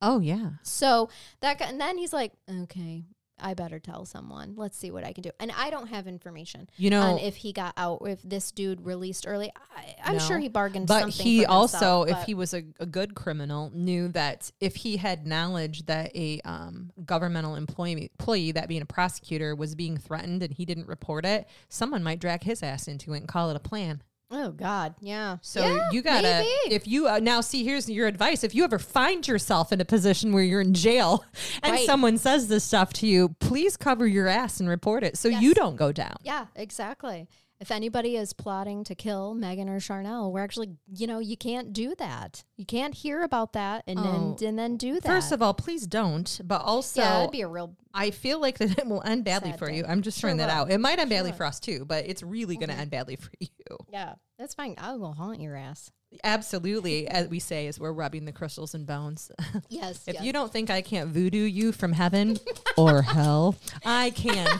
[0.00, 0.54] Oh, yeah.
[0.64, 1.08] So
[1.40, 3.04] that guy, and then he's like, okay,
[3.42, 4.54] I better tell someone.
[4.56, 5.30] Let's see what I can do.
[5.40, 8.84] And I don't have information You know, on if he got out, if this dude
[8.84, 9.52] released early.
[9.76, 11.24] I, I'm sure he bargained But something.
[11.24, 15.26] he also, himself, if he was a, a good criminal, knew that if he had
[15.26, 20.52] knowledge that a um, governmental employee, employee, that being a prosecutor, was being threatened and
[20.54, 23.60] he didn't report it, someone might drag his ass into it and call it a
[23.60, 24.02] plan.
[24.32, 25.36] Oh God, yeah.
[25.42, 26.74] So Yeah, you gotta, maybe.
[26.74, 29.84] if you uh, now see, here's your advice: if you ever find yourself in a
[29.84, 31.24] position where you're in jail
[31.62, 31.86] and Right.
[31.86, 35.54] someone says this stuff to you, please cover your ass and report it so you
[35.54, 36.16] don't go down.
[36.22, 37.28] yeah, exactly.
[37.62, 41.72] If anybody is plotting to kill Megan or Charnell, we're actually, you know, you can't
[41.72, 42.42] do that.
[42.56, 44.34] You can't hear about that and Oh.
[44.40, 45.04] then and then do that.
[45.04, 46.40] First of all, please don't.
[46.42, 47.76] But also, yeah, that'd be a real.
[47.94, 49.76] I feel like that it will end badly for day.
[49.76, 49.84] you.
[49.86, 50.72] I'm just Sure throwing that out.
[50.72, 51.36] It might end badly Sure.
[51.36, 53.48] for us too, but it's really going to end badly for you.
[53.92, 54.74] Yeah, that's fine.
[54.78, 55.92] I will haunt your ass.
[56.24, 59.30] Absolutely, as we say, as we're rubbing the crystals and bones.
[59.68, 60.02] Yes.
[60.08, 60.24] if yes.
[60.24, 62.38] you don't think I can't voodoo you from heaven
[62.76, 63.54] or hell,
[63.84, 64.48] I can.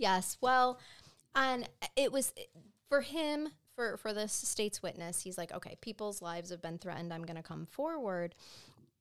[0.00, 0.38] Yes.
[0.40, 0.78] Well,
[1.34, 2.32] and it was
[2.88, 5.22] for him for for this state's witness.
[5.22, 7.12] He's like, okay, people's lives have been threatened.
[7.12, 8.34] I'm going to come forward,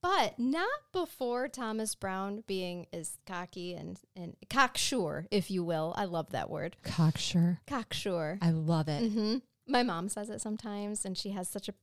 [0.02, 5.94] but not before Thomas Brown being as cocky and and cocksure, if you will.
[5.98, 7.60] I love that word, Cocksure.
[7.68, 8.38] cocksure.
[8.42, 9.10] I love it.
[9.12, 11.74] hmm My mom says it sometimes, and she has such a.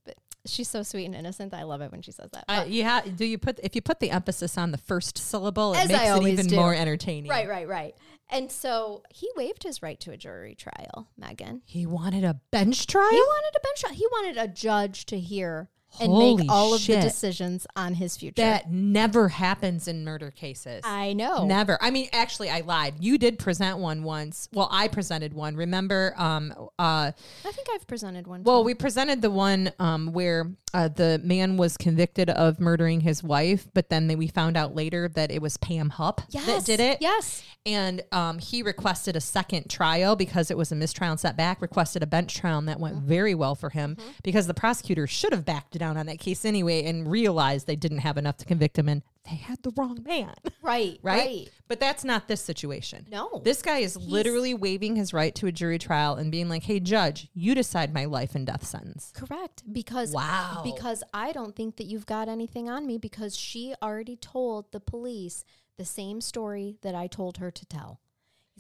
[0.47, 1.55] She's so sweet and innocent.
[1.55, 2.45] I love it when she says that.
[2.49, 3.01] Uh, yeah.
[3.01, 6.23] Do you put if you put the emphasis on the first syllable, it makes it
[6.23, 6.57] even do.
[6.57, 7.31] more entertaining.
[7.31, 7.95] Right, right, right.
[8.31, 11.63] And so he waived his right to a jury trial, Megan.
[11.65, 13.11] He wanted a bench trial.
[13.11, 13.95] He wanted a bench trial.
[13.95, 15.71] He wanted a judge to hear
[16.01, 18.35] and Holy make all of the decisions on his future.
[18.37, 20.83] that never happens in murder cases.
[20.85, 21.47] I know.
[21.47, 21.79] Never.
[21.81, 22.95] I mean, actually, I lied.
[23.01, 24.49] You did present one once.
[24.53, 25.57] Well, I presented one.
[25.57, 26.15] Remember?
[26.17, 26.53] Um.
[26.79, 27.13] Uh.
[27.45, 28.43] I think I've presented one.
[28.43, 28.67] Well, too.
[28.67, 33.67] we presented the one um where uh, the man was convicted of murdering his wife,
[33.73, 36.81] but then they, we found out later that it was Pam Hupp yes, that did
[36.81, 36.99] it.
[37.01, 37.43] Yes.
[37.65, 41.63] And um, he requested a second trial because it was a mistrial and setback.
[41.63, 43.09] Requested a bench trial, and that went Mm-hmm.
[43.09, 46.85] very well for him because the prosecutor should have backed down on that case anyway
[46.85, 50.35] and realized they didn't have enough to convict him, and they had the wrong man.
[50.63, 50.99] Right.
[51.03, 51.19] right?
[51.19, 51.51] Right.
[51.69, 53.07] But that's not this situation.
[53.11, 53.43] No.
[53.45, 56.81] This guy is literally waiving his right to a jury trial and being like, "Hey,
[56.81, 59.63] judge, you decide my life and death sentence." Correct.
[59.71, 60.63] Because Wow.
[60.65, 64.81] Because I don't think that you've got anything on me because she already told the
[64.81, 65.45] police
[65.77, 68.01] the same story that I told her to tell.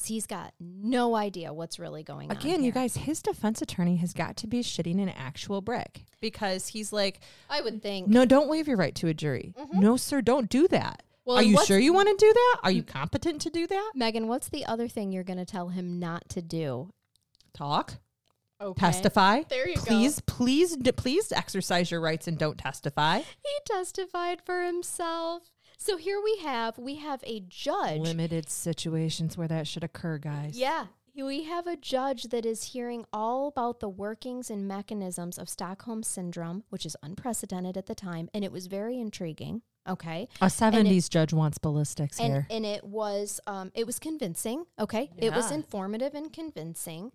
[0.02, 2.36] He's got no idea what's really going on.
[2.36, 6.66] Again, you guys, his defense attorney has got to be shitting an actual brick because
[6.68, 8.08] he's like, I would think.
[8.08, 9.54] "No, don't waive your right to a jury.
[9.56, 9.78] Mm-hmm.
[9.80, 12.56] No, sir, don't do that." Well, Are you sure you want to do that?
[12.64, 13.92] Are you competent to do that?
[13.94, 16.90] Megan, what's the other thing you're going to tell him not to do?
[17.54, 17.94] Talk,
[18.60, 18.78] Okay.
[18.78, 19.42] testify.
[19.48, 19.82] There you go.
[19.84, 23.20] please, please, please exercise your rights and don't testify.
[23.20, 25.44] He testified for himself.
[25.78, 28.00] So here we have we have a judge.
[28.00, 30.58] Limited situations where that should occur, guys.
[30.58, 30.86] Yeah.
[31.16, 36.02] We have a judge that is hearing all about the workings and mechanisms of Stockholm
[36.02, 39.62] syndrome, which is unprecedented at the time, and it was very intriguing.
[39.88, 40.28] Okay.
[40.40, 42.46] A 70s judge wants ballistics and, here.
[42.50, 44.64] and it was um, it was convincing.
[44.78, 47.12] Okay, it was informative and convincing.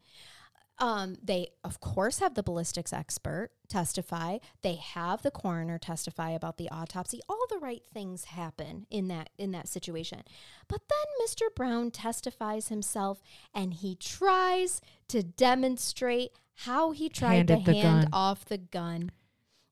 [0.79, 4.37] Um, they of course have the ballistics expert testify.
[4.61, 7.19] They have the coroner testify about the autopsy.
[7.27, 10.21] All the right things happen in that in that situation.
[10.67, 11.53] But then Mr.
[11.53, 13.21] Brown testifies himself,
[13.53, 18.09] and he tries to demonstrate how he tried Handed to hand gun.
[18.13, 19.11] off the gun.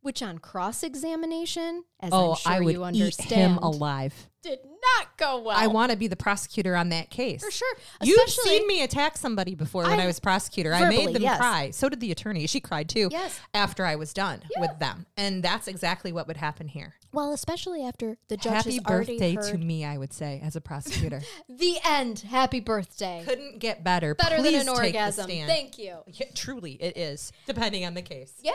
[0.07, 4.29] Which on cross examination, as oh, I'm sure I would you eat understand, him alive.
[4.41, 5.57] did not go well.
[5.57, 7.43] I want to be the prosecutor on that case.
[7.43, 7.75] For sure.
[8.01, 10.73] You've seen me attack somebody before when I, I- was prosecutor.
[10.73, 11.37] I made them yes.
[11.37, 11.71] cry.
[11.71, 12.47] So did the attorney.
[12.47, 13.09] She cried too.
[13.11, 13.37] Yes.
[13.53, 14.61] After I was done Yeah.
[14.61, 16.95] with them, and that's exactly what would happen here.
[17.11, 21.21] Well, especially after the judge Happy birthday to me, I would say, as a prosecutor.
[21.49, 22.19] the end.
[22.19, 23.23] Happy birthday.
[23.25, 24.15] Couldn't get better.
[24.15, 25.25] Better Please than an orgasm.
[25.25, 25.49] stand.
[25.49, 25.97] Thank you.
[26.07, 28.31] Yeah, truly, it is depending on the case.
[28.41, 28.53] Yeah.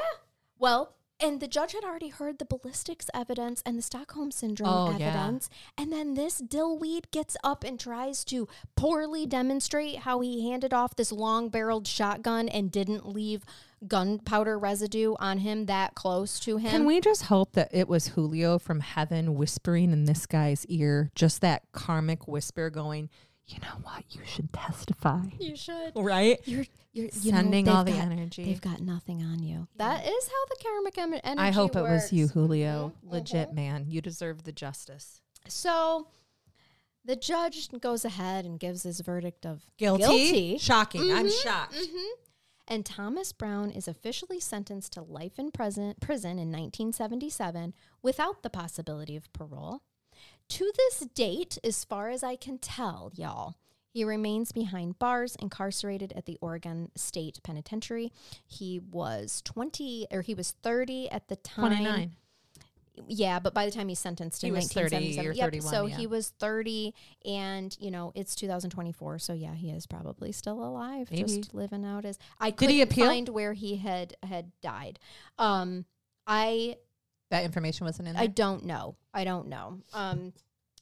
[0.58, 4.96] Well, and the judge had already heard the ballistics evidence and the Stockholm syndrome Oh,
[4.98, 5.08] yeah.
[5.08, 5.48] evidence.
[5.78, 10.96] And then this dillweed gets up and tries to poorly demonstrate how he handed off
[10.96, 13.44] this long barreled shotgun and didn't leave
[13.86, 16.70] gunpowder residue on him that close to him.
[16.70, 21.10] Can we just hope that it was Julio from heaven whispering in this guy's ear,
[21.14, 23.10] just that karmic whisper going,
[23.46, 25.20] you know what, you should testify.
[25.38, 25.92] You should.
[25.96, 26.40] Right?
[26.44, 28.44] You're, you're you Sending know, all the got- energy.
[28.44, 29.66] They've got nothing on you.
[29.76, 32.34] That is how the karmic em- energy I hope it was you, works.
[32.34, 32.92] Julio.
[33.04, 33.54] Mhm, Legit mhm.
[33.54, 33.84] man.
[33.88, 35.20] You deserve the justice.
[35.48, 36.08] So
[37.04, 40.02] the judge goes ahead and gives his verdict of Guilty?
[40.02, 40.58] guilty.
[40.58, 41.12] Shocking.
[41.12, 41.74] I'm Mhm, shocked.
[41.74, 42.08] mhm.
[42.68, 48.50] And Thomas Brown is officially sentenced to life in prison, prison in 1977 without the
[48.50, 49.82] possibility of parole.
[50.50, 53.56] To this date, as far as I can tell, y'all,
[53.92, 58.10] he remains behind bars, incarcerated at the Oregon State Penitentiary.
[58.46, 61.66] He was 20, or he was 30 at the time.
[61.76, 62.16] 29.
[63.08, 65.72] Yeah, but by the time he's sentenced He in was 30 1977, or yep, 31,
[65.72, 65.96] so yeah.
[65.96, 71.08] he was 30, and you know it's 2024, so yeah, he is probably still alive,
[71.10, 71.22] Maybe.
[71.22, 72.18] just living out his.
[72.38, 73.06] I Did couldn't he appeal?
[73.06, 74.98] find where he had had died.
[75.38, 75.86] Um,
[76.26, 76.76] I
[77.30, 78.22] That information wasn't in there.
[78.22, 78.96] I don't know.
[79.14, 79.78] I don't know.
[79.94, 80.34] Um,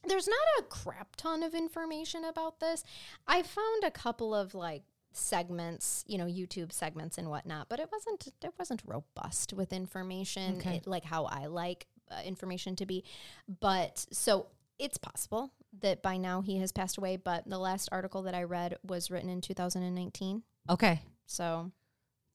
[0.07, 2.83] there's not a crap ton of information about this.
[3.27, 4.83] I found a couple of like
[5.13, 10.57] segments, you know, YouTube segments and whatnot, but it wasn't it wasn't robust with information
[10.57, 10.77] Okay.
[10.77, 13.03] it- like how I like uh, information to be.
[13.59, 14.47] But so
[14.79, 17.15] it's possible that by now he has passed away.
[17.17, 21.01] But the last article that I read was written in 2019, okay.
[21.25, 21.71] so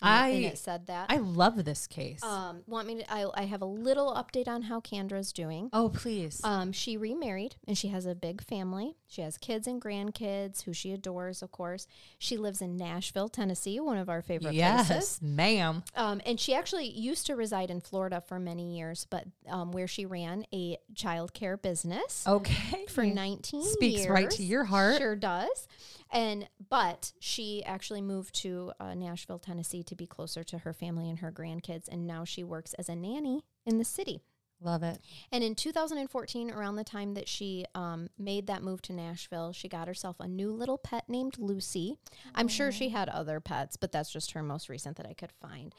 [0.02, 1.06] I- and it said that.
[1.10, 2.22] I love this case.
[2.22, 3.12] um, want me to?
[3.12, 5.70] I, I have a little update on how Candra's doing.
[5.72, 6.40] oh, please.
[6.44, 8.96] Um, she remarried and she has a big family.
[9.08, 11.86] She has kids and grandkids who she adores, of course.
[12.18, 15.22] She lives in Nashville, Tennessee, one of our favorite yes, places.
[15.22, 15.82] ma'am.
[15.94, 19.86] Um, and she actually used to reside in Florida for many years, but um, where
[19.88, 22.84] she ran a childcare business Okay.
[22.88, 24.08] for 19 Speaks years.
[24.10, 24.98] right to your heart.
[24.98, 25.68] Sure does.
[26.10, 31.08] And but she actually moved to uh, Nashville, Tennessee to be closer to her family
[31.10, 34.22] and her grandkids and now she works as a nanny in the city.
[34.60, 35.00] Love it.
[35.30, 39.68] And in 2014, around the time that she um, made that move to Nashville, she
[39.68, 41.98] got herself a new little pet named Lucy.
[42.34, 45.32] I'm sure she had other pets, but that's just her most recent that I could
[45.42, 45.74] find.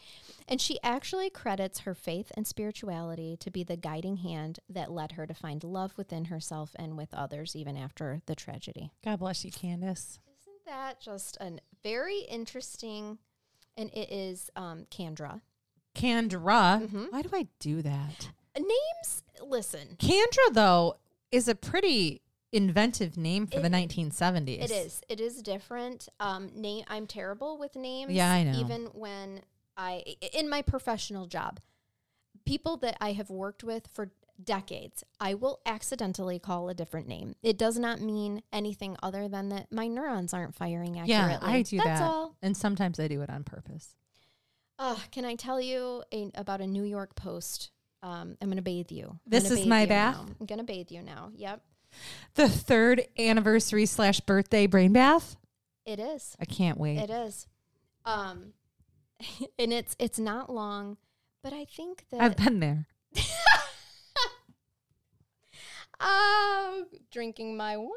[0.48, 5.14] And she actually credits her faith and spirituality to be the guiding hand that led
[5.14, 8.92] her to find love within herself and with others, even after the tragedy.
[9.04, 10.20] God bless you, Candace.
[10.42, 11.54] Isn't that just a
[11.84, 13.18] very interesting?
[13.76, 15.42] And it is um, Candra.
[15.96, 16.82] Candra.
[16.84, 17.12] Mhm.
[17.12, 18.30] Why do I do that?
[18.58, 20.98] Names, listen, Candra, though,
[21.32, 24.64] is a pretty inventive name for the 1970s.
[24.64, 25.02] It is.
[25.10, 26.08] It is different.
[26.20, 26.84] Um, name.
[26.88, 28.12] I'm terrible with names.
[28.14, 28.58] Yeah, I know.
[28.60, 29.42] Even when
[29.76, 31.60] I, i- in my professional job,
[32.46, 34.12] people that I have worked with for
[34.44, 37.36] decades, I will accidentally call a different name.
[37.44, 41.10] It does not mean anything other than that my neurons aren't firing accurately.
[41.12, 42.04] Yeah, I do That's that.
[42.10, 42.36] all.
[42.42, 43.96] And sometimes I do it on purpose.
[44.80, 47.72] Uh, can I tell you a, about a New York Post?
[48.04, 49.20] Um, I'm going to bathe you.
[49.26, 50.16] This is my bath?
[50.16, 50.26] now.
[50.40, 51.32] I'm going to bathe you now.
[51.36, 51.62] Yep,
[52.36, 55.36] The third anniversary slash birthday brain bath.
[55.86, 56.36] it is.
[56.40, 56.98] I can't wait.
[57.00, 57.48] It is.
[58.06, 58.54] Um
[59.60, 60.98] and it's it's not long,
[61.44, 62.86] but I think that I've been there.
[66.00, 67.90] oh, drinking my wine.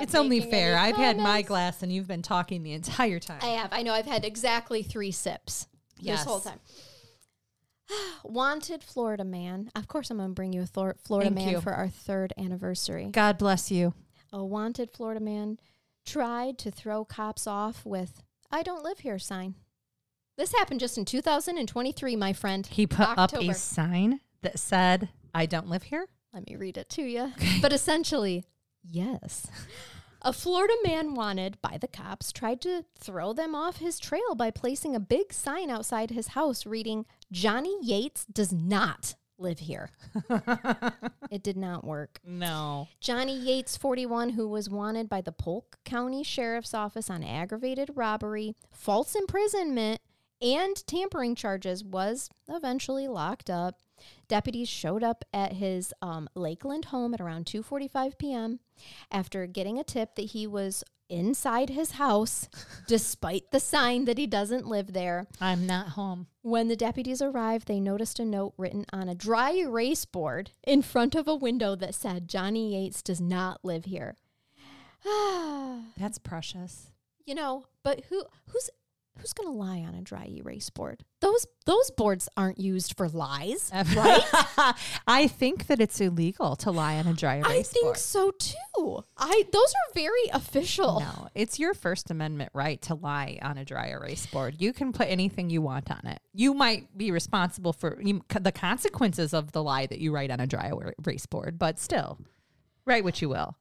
[0.00, 0.76] It's only fair.
[0.76, 3.38] I've had my glass and you've been talking the entire time.
[3.42, 3.72] I have.
[3.72, 5.66] I know I've had exactly 3 sips
[6.00, 6.18] Yes.
[6.20, 6.58] this whole time.
[8.24, 9.70] Wanted Florida man.
[9.74, 11.60] Of course, I'm going to bring you a Thor- Florida Thank man you.
[11.60, 13.06] for our third anniversary.
[13.10, 13.94] God bless you.
[14.32, 15.58] A wanted Florida man
[16.04, 19.54] tried to throw cops off with "I don't live here" sign.
[20.36, 22.64] This happened just in 2023, my friend.
[22.66, 26.06] He put up a sign that said, I don't live here.
[26.32, 27.32] Let me read it to you.
[27.60, 28.44] But essentially,
[28.84, 29.48] yes.
[30.22, 34.50] A Florida man wanted by the cops tried to throw them off his trail by
[34.50, 39.90] placing a big sign outside his house reading, Johnny Yates does not live here.
[41.30, 42.18] it did not work.
[42.24, 42.88] No.
[43.00, 48.56] Johnny Yates, 41, who was wanted by the Polk County Sheriff's Office on aggravated robbery,
[48.72, 50.00] false imprisonment,
[50.42, 53.76] and tampering charges, was eventually locked up.
[54.28, 58.60] Deputies showed up at his um, Lakeland home at around 2:45 p.m.
[59.10, 62.48] after getting a tip that he was inside his house,
[62.86, 65.26] despite the sign that he doesn't live there.
[65.40, 66.26] I'm not home.
[66.42, 70.82] When the deputies arrived, they noticed a note written on a dry erase board in
[70.82, 74.16] front of a window that said, Johnny Yates does not live here.
[75.96, 76.90] That's precious.
[77.24, 78.70] you know, but who who's
[79.18, 81.04] who's gonna lie on a dry erase board?
[81.20, 83.70] Those those boards aren't used for lies.
[83.94, 84.22] Right?
[85.06, 87.56] I think that it's illegal to lie on a dry erase board.
[87.58, 87.96] I think board.
[87.98, 89.04] so too.
[89.16, 91.00] I those are very official.
[91.00, 94.56] No, it's your First Amendment right to lie on a dry erase board.
[94.58, 96.20] You can put anything you want on it.
[96.34, 100.40] You might be responsible for you, the consequences of the lie that you write on
[100.40, 100.70] a dry
[101.04, 102.18] erase board, but still,
[102.84, 103.56] write what you will.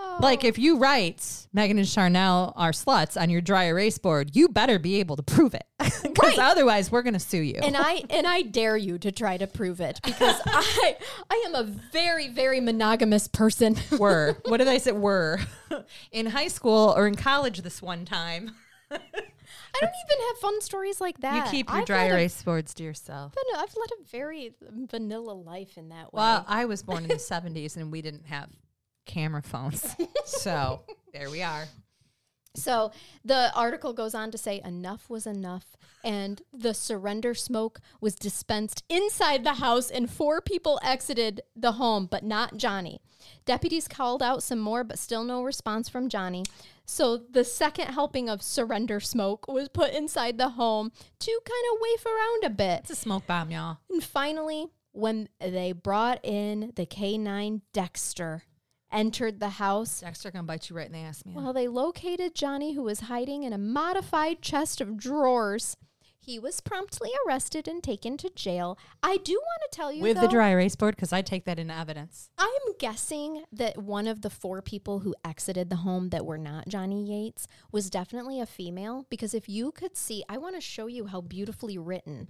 [0.00, 0.18] Oh.
[0.20, 4.48] Like if you write Megan and Charnell are sluts on your dry erase board, you
[4.48, 6.38] better be able to prove it, because Right.
[6.38, 7.56] otherwise we're gonna sue you.
[7.62, 10.96] and I and I dare you to try to prove it because I
[11.30, 13.76] I am a very very monogamous person.
[13.98, 14.92] were what did I say?
[14.92, 15.40] Were
[16.12, 18.52] in high school or in college this one time.
[18.90, 21.46] I don't even have fun stories like that.
[21.46, 23.34] You keep your I've dry led a- erase boards to yourself.
[23.34, 24.54] been- I've led a very
[24.90, 26.18] vanilla life in that way.
[26.18, 28.48] Well, I was born in the 70s and we didn't have
[29.08, 29.96] camera phones.
[30.24, 30.82] so
[31.12, 31.64] there we are.
[32.54, 32.92] So
[33.24, 38.84] the article goes on to say enough was enough, and the surrender smoke was dispensed
[38.88, 43.00] inside the house, and four people exited the home, but not Johnny.
[43.44, 46.44] Deputies called out some more, but still no response from Johnny.
[46.84, 50.90] So the second helping of surrender smoke was put inside the home
[51.20, 52.80] to kind of waif around a bit.
[52.80, 53.78] It's a smoke bomb, y'all.
[53.90, 58.44] And finally, when they brought in the K9 Dexter,
[58.92, 61.34] entered the house, Dexter gonna bite you right in the ass, man.
[61.34, 65.76] well, they located Johnny, who was hiding in a modified chest of drawers.
[66.20, 68.78] He was promptly arrested and taken to jail.
[69.02, 71.58] I do want to tell you, With the dry erase board, because I take that
[71.58, 72.28] into evidence.
[72.36, 76.68] I'm guessing that one of the four people who exited the home that were not
[76.68, 79.06] Johnny Yates was definitely a female.
[79.08, 82.28] Because if you could see, I want to show you how beautifully written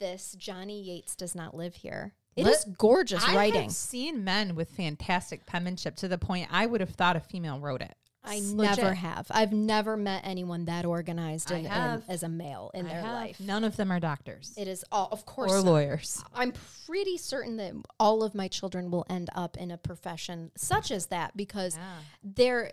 [0.00, 2.14] this Johnny Yates does not live here.
[2.36, 3.62] It is Let- gorgeous I writing.
[3.64, 7.60] have seen men with fantastic penmanship to the point I would have thought a female
[7.60, 7.94] wrote it.
[8.24, 9.26] I It's never have.
[9.30, 13.12] I've never met anyone that organized in, in- as a male in I their have.
[13.14, 13.40] life.
[13.40, 15.64] None of them are doctors It is all, of course, or not.
[15.66, 16.22] lawyers.
[16.32, 16.52] I'm
[16.86, 21.06] pretty certain that all of my children will end up in a profession such as
[21.06, 21.76] that because
[22.22, 22.70] they're.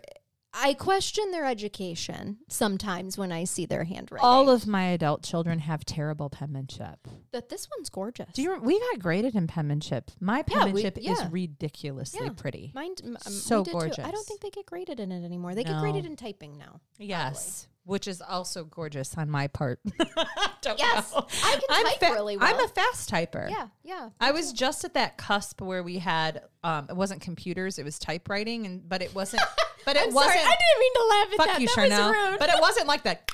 [0.52, 4.24] I question their education sometimes when I see their handwriting.
[4.26, 7.06] All of my adult children have terrible penmanship.
[7.30, 8.32] but this one's gorgeous.
[8.32, 8.58] Do you?
[8.60, 10.10] We got graded in penmanship.
[10.20, 11.12] My Yeah, we- penmanship yeah.
[11.12, 12.32] is ridiculously Yeah.
[12.36, 12.72] pretty.
[12.74, 14.02] Mine, m- um, So we did too.
[14.02, 15.54] I don't think they get graded in it anymore.
[15.54, 16.80] They get graded in typing now.
[16.98, 19.80] Yes, which is also gorgeous on my part.
[20.78, 21.26] Yes, know.
[21.42, 22.54] I can I'm type fa- really well.
[22.54, 23.50] I'm a fast typer.
[23.50, 24.10] Yeah, yeah.
[24.20, 27.98] I was just at that cusp where we had um it wasn't computers, it was
[27.98, 29.42] typewriting and but it wasn't
[29.86, 31.60] but it I'm wasn't sorry, I didn't mean to laugh at fuck that.
[31.60, 32.10] you, that Charnell.
[32.10, 32.38] was rude.
[32.38, 33.32] But it wasn't like that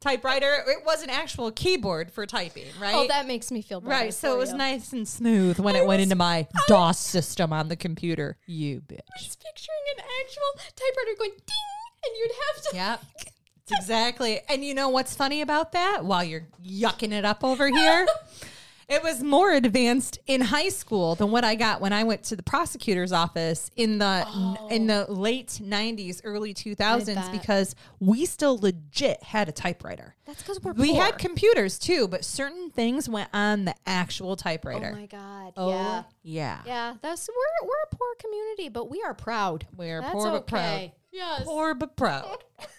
[0.00, 0.64] typewriter.
[0.66, 2.94] It was an actual keyboard for typing, right?
[2.94, 3.90] oh, that makes me feel better.
[3.92, 4.12] right.
[4.14, 4.58] So it was you.
[4.58, 8.36] nice and smooth when I it went into my DOS system on the computer.
[8.46, 8.98] You bitch.
[9.18, 12.76] just picturing an actual typewriter going ding, and you'd have to.
[12.76, 13.32] Yep.
[13.70, 14.40] It's exactly.
[14.48, 16.04] And you know what's funny about that?
[16.04, 18.06] While you're yucking it up over here,
[18.88, 22.36] it was more advanced in high school than what I got when I went to
[22.36, 24.26] the prosecutor's office in the
[24.70, 25.12] in the oh.
[25.12, 30.14] late 90s, early 2000s because we still legit had a typewriter.
[30.26, 31.04] That's because we're We poor.
[31.04, 34.92] had computers too, but certain things went on the actual typewriter.
[34.94, 35.52] Oh my god!
[35.56, 36.60] Oh, yeah, yeah.
[36.64, 36.94] yeah.
[37.02, 39.66] That's we're we're a poor community, but we are proud.
[39.76, 40.92] We are That's poor but proud.
[41.12, 41.42] Yes.
[41.44, 42.44] Poor but proud.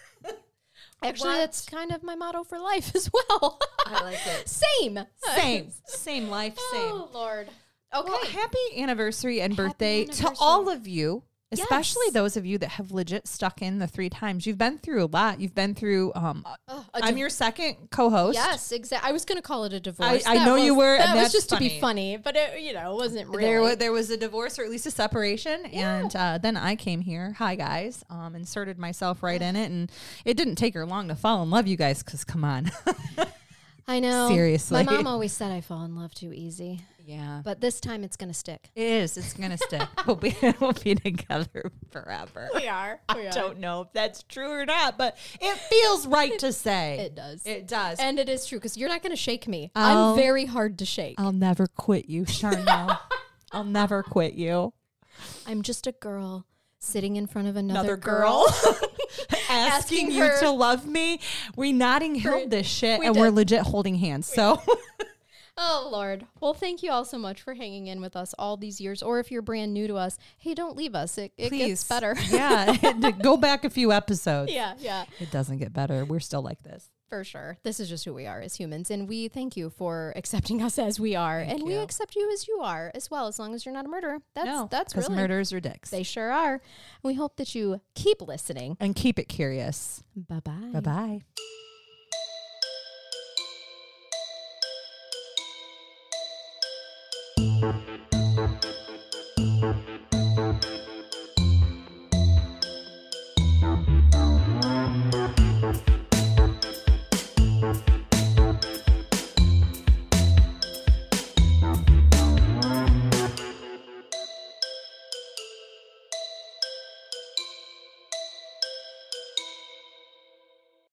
[1.02, 1.38] Actually, What?
[1.38, 3.60] that's kind of my motto for life as well.
[3.86, 4.48] I like it.
[4.50, 5.00] Same.
[5.36, 5.72] Same.
[5.86, 6.82] Same life, same.
[6.92, 7.48] Oh Lord.
[7.96, 8.08] Okay.
[8.10, 12.14] Well, happy anniversary and Happy birthday to all of you especially Yes.
[12.14, 14.46] those of you that have legit stuck in the three times.
[14.46, 15.40] You've been through a lot.
[15.40, 16.12] You've been through.
[16.16, 18.36] Um, a I'm your second co-host.
[18.36, 19.10] Yes, exactly.
[19.10, 20.26] I was going to call it a divorce.
[20.28, 22.74] I That know you were, That was that's just to be funny, but it, you
[22.74, 23.44] know, it wasn't really.
[23.44, 27.02] There, there was a divorce or at least a separation, and uh, then I came
[27.02, 27.34] here.
[27.40, 29.92] Hi guys, um, inserted myself right in it, and
[30.26, 31.66] it didn't take her long to fall in love.
[31.68, 32.72] You guys, because come on,
[33.88, 34.30] I know.
[34.30, 34.84] Seriously.
[34.84, 38.16] my mom always said I fall in love too easy, yeah, but this time it's
[38.16, 38.70] going to stick.
[38.76, 39.18] it is.
[39.18, 39.82] It's gonna stick.
[40.06, 42.50] we'll be we'll be together forever.
[42.54, 43.00] We are.
[43.10, 47.00] I don't know if that's true or not, but it feels right to say.
[47.00, 47.46] It does.
[47.46, 48.00] It does.
[48.00, 49.72] and it is true because you're not going to shake me.
[49.76, 50.12] Oh.
[50.12, 51.16] I'm very hard to shake.
[51.18, 53.00] I'll never quit you, Charnell.
[53.52, 54.74] I'll never quit you.
[55.48, 56.46] I'm just a girl
[56.78, 58.46] sitting in front of another, Another girl.
[58.64, 58.76] girl.
[59.50, 61.20] Asking, Asking you to love me.
[61.56, 64.28] We Notting Hill this shit we and we're legit holding hands.
[64.28, 64.62] So
[65.62, 66.26] Oh, Lord.
[66.40, 69.04] Well, thank you all so much for hanging in with us all these years.
[69.04, 71.18] Or if you're brand new to us, hey, don't leave us.
[71.18, 72.16] It, it gets better.
[72.30, 73.12] yeah.
[73.22, 74.52] Go back a few episodes.
[74.54, 76.06] yeah, yeah, It doesn't get better.
[76.06, 76.90] We're still like this.
[77.10, 77.58] for sure.
[77.64, 78.90] This is just who we are as humans.
[78.90, 81.40] And we thank you for accepting us as we are.
[81.40, 83.90] and we accept you as you are as well, as long as you're not a
[83.90, 84.20] murderer.
[84.36, 85.22] That's, no, that's because really.
[85.24, 85.90] murders are dicks.
[85.90, 86.62] They sure are.
[87.04, 88.78] We hope that you keep listening.
[88.80, 90.04] and keep it curious.
[90.16, 90.70] Bye bye.
[90.72, 91.22] Bye bye.